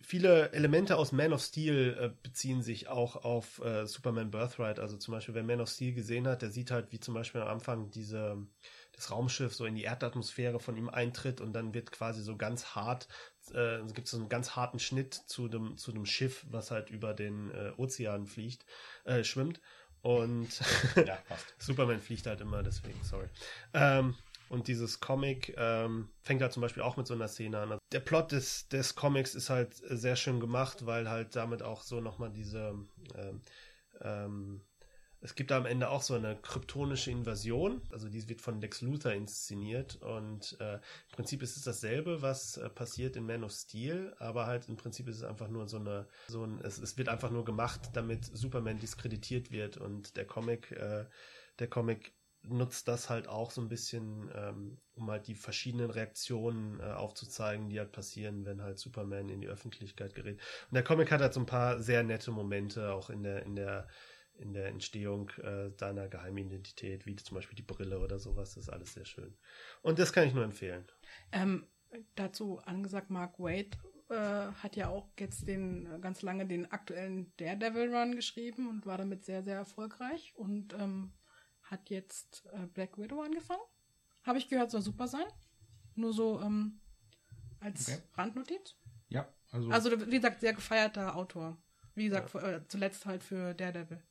[0.00, 4.78] viele Elemente aus Man of Steel äh, beziehen sich auch auf äh, Superman Birthright.
[4.78, 7.40] Also zum Beispiel, wer Man of Steel gesehen hat, der sieht halt, wie zum Beispiel
[7.40, 8.46] am Anfang diese
[8.96, 12.74] das Raumschiff so in die Erdatmosphäre von ihm eintritt und dann wird quasi so ganz
[12.74, 13.08] hart,
[13.52, 16.90] äh, gibt es so einen ganz harten Schnitt zu dem, zu dem Schiff, was halt
[16.90, 18.64] über den äh, Ozean fliegt,
[19.04, 19.60] äh, schwimmt.
[20.06, 20.60] Und
[21.04, 21.18] ja,
[21.58, 23.26] Superman fliegt halt immer, deswegen, sorry.
[23.74, 24.14] Ähm,
[24.48, 27.78] und dieses Comic ähm, fängt halt zum Beispiel auch mit so einer Szene an.
[27.90, 32.00] Der Plot des, des Comics ist halt sehr schön gemacht, weil halt damit auch so
[32.00, 32.78] nochmal diese
[33.16, 33.40] ähm,
[34.00, 34.60] ähm,
[35.20, 37.80] es gibt da am Ende auch so eine kryptonische Invasion.
[37.90, 39.96] Also die wird von Lex Luthor inszeniert.
[40.02, 44.46] Und äh, im Prinzip ist es dasselbe, was äh, passiert in Man of Steel, aber
[44.46, 47.30] halt im Prinzip ist es einfach nur so eine, so ein, es, es wird einfach
[47.30, 49.76] nur gemacht, damit Superman diskreditiert wird.
[49.78, 51.06] Und der Comic, äh,
[51.58, 52.12] der Comic
[52.48, 57.68] nutzt das halt auch so ein bisschen, ähm, um halt die verschiedenen Reaktionen äh, aufzuzeigen,
[57.68, 60.40] die halt passieren, wenn halt Superman in die Öffentlichkeit gerät.
[60.70, 63.56] Und der Comic hat halt so ein paar sehr nette Momente, auch in der, in
[63.56, 63.88] der
[64.38, 68.54] in der Entstehung äh, deiner Geheimidentität, wie zum Beispiel die Brille oder sowas.
[68.54, 69.36] Das ist alles sehr schön.
[69.82, 70.84] Und das kann ich nur empfehlen.
[71.32, 71.66] Ähm,
[72.14, 73.70] dazu angesagt, Mark Wade
[74.08, 78.98] äh, hat ja auch jetzt den ganz lange den aktuellen Daredevil Run geschrieben und war
[78.98, 81.12] damit sehr, sehr erfolgreich und ähm,
[81.62, 83.62] hat jetzt äh, Black Widow angefangen.
[84.22, 85.26] Habe ich gehört, soll super sein.
[85.94, 86.80] Nur so ähm,
[87.60, 88.02] als okay.
[88.14, 88.76] Randnotiz.
[89.08, 89.70] Ja, also.
[89.70, 91.56] Also, wie gesagt, sehr gefeierter Autor.
[91.94, 92.56] Wie gesagt, ja.
[92.56, 94.02] äh, zuletzt halt für Daredevil.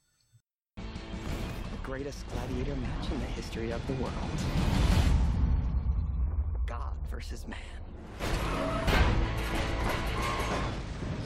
[1.86, 4.14] Greatest gladiator match in the history of the world.
[6.66, 7.60] God versus man.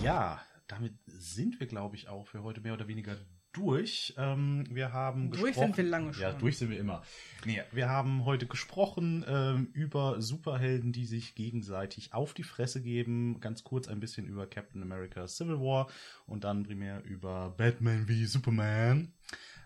[0.03, 3.15] Ja, damit sind wir, glaube ich, auch für heute mehr oder weniger
[3.53, 4.13] durch.
[4.17, 6.23] Ähm, wir haben Durch sind wir lange schon.
[6.23, 7.03] Ja, durch sind wir immer.
[7.45, 13.39] Nee, wir haben heute gesprochen ähm, über Superhelden, die sich gegenseitig auf die Fresse geben.
[13.39, 15.87] Ganz kurz ein bisschen über Captain America Civil War
[16.27, 19.13] und dann primär über Batman wie Superman,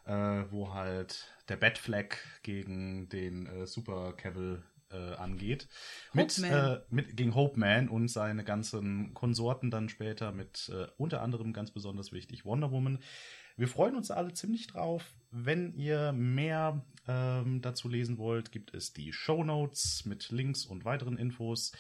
[0.06, 5.68] äh, wo halt der Batfleck gegen den äh, Super Cavill äh, angeht.
[6.14, 11.22] Mit, äh, mit gegen Hope Man und seine ganzen Konsorten dann später mit äh, unter
[11.22, 12.99] anderem ganz besonders wichtig Wonder Woman.
[13.56, 15.14] Wir freuen uns alle ziemlich drauf.
[15.30, 20.86] Wenn ihr mehr ähm, dazu lesen wollt, gibt es die Show Notes mit Links und
[20.86, 21.72] weiteren Infos.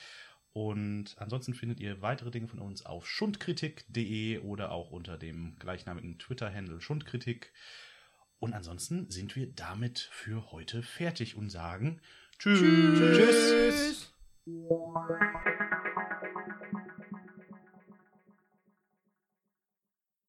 [0.53, 6.19] Und ansonsten findet ihr weitere Dinge von uns auf schundkritik.de oder auch unter dem gleichnamigen
[6.19, 7.51] Twitter-Handle Schundkritik.
[8.43, 12.01] Und ansonsten sind wir damit für heute fertig und sagen
[12.39, 12.59] Tschüss.
[12.59, 13.53] Tschüss.
[13.55, 14.13] Tschüss.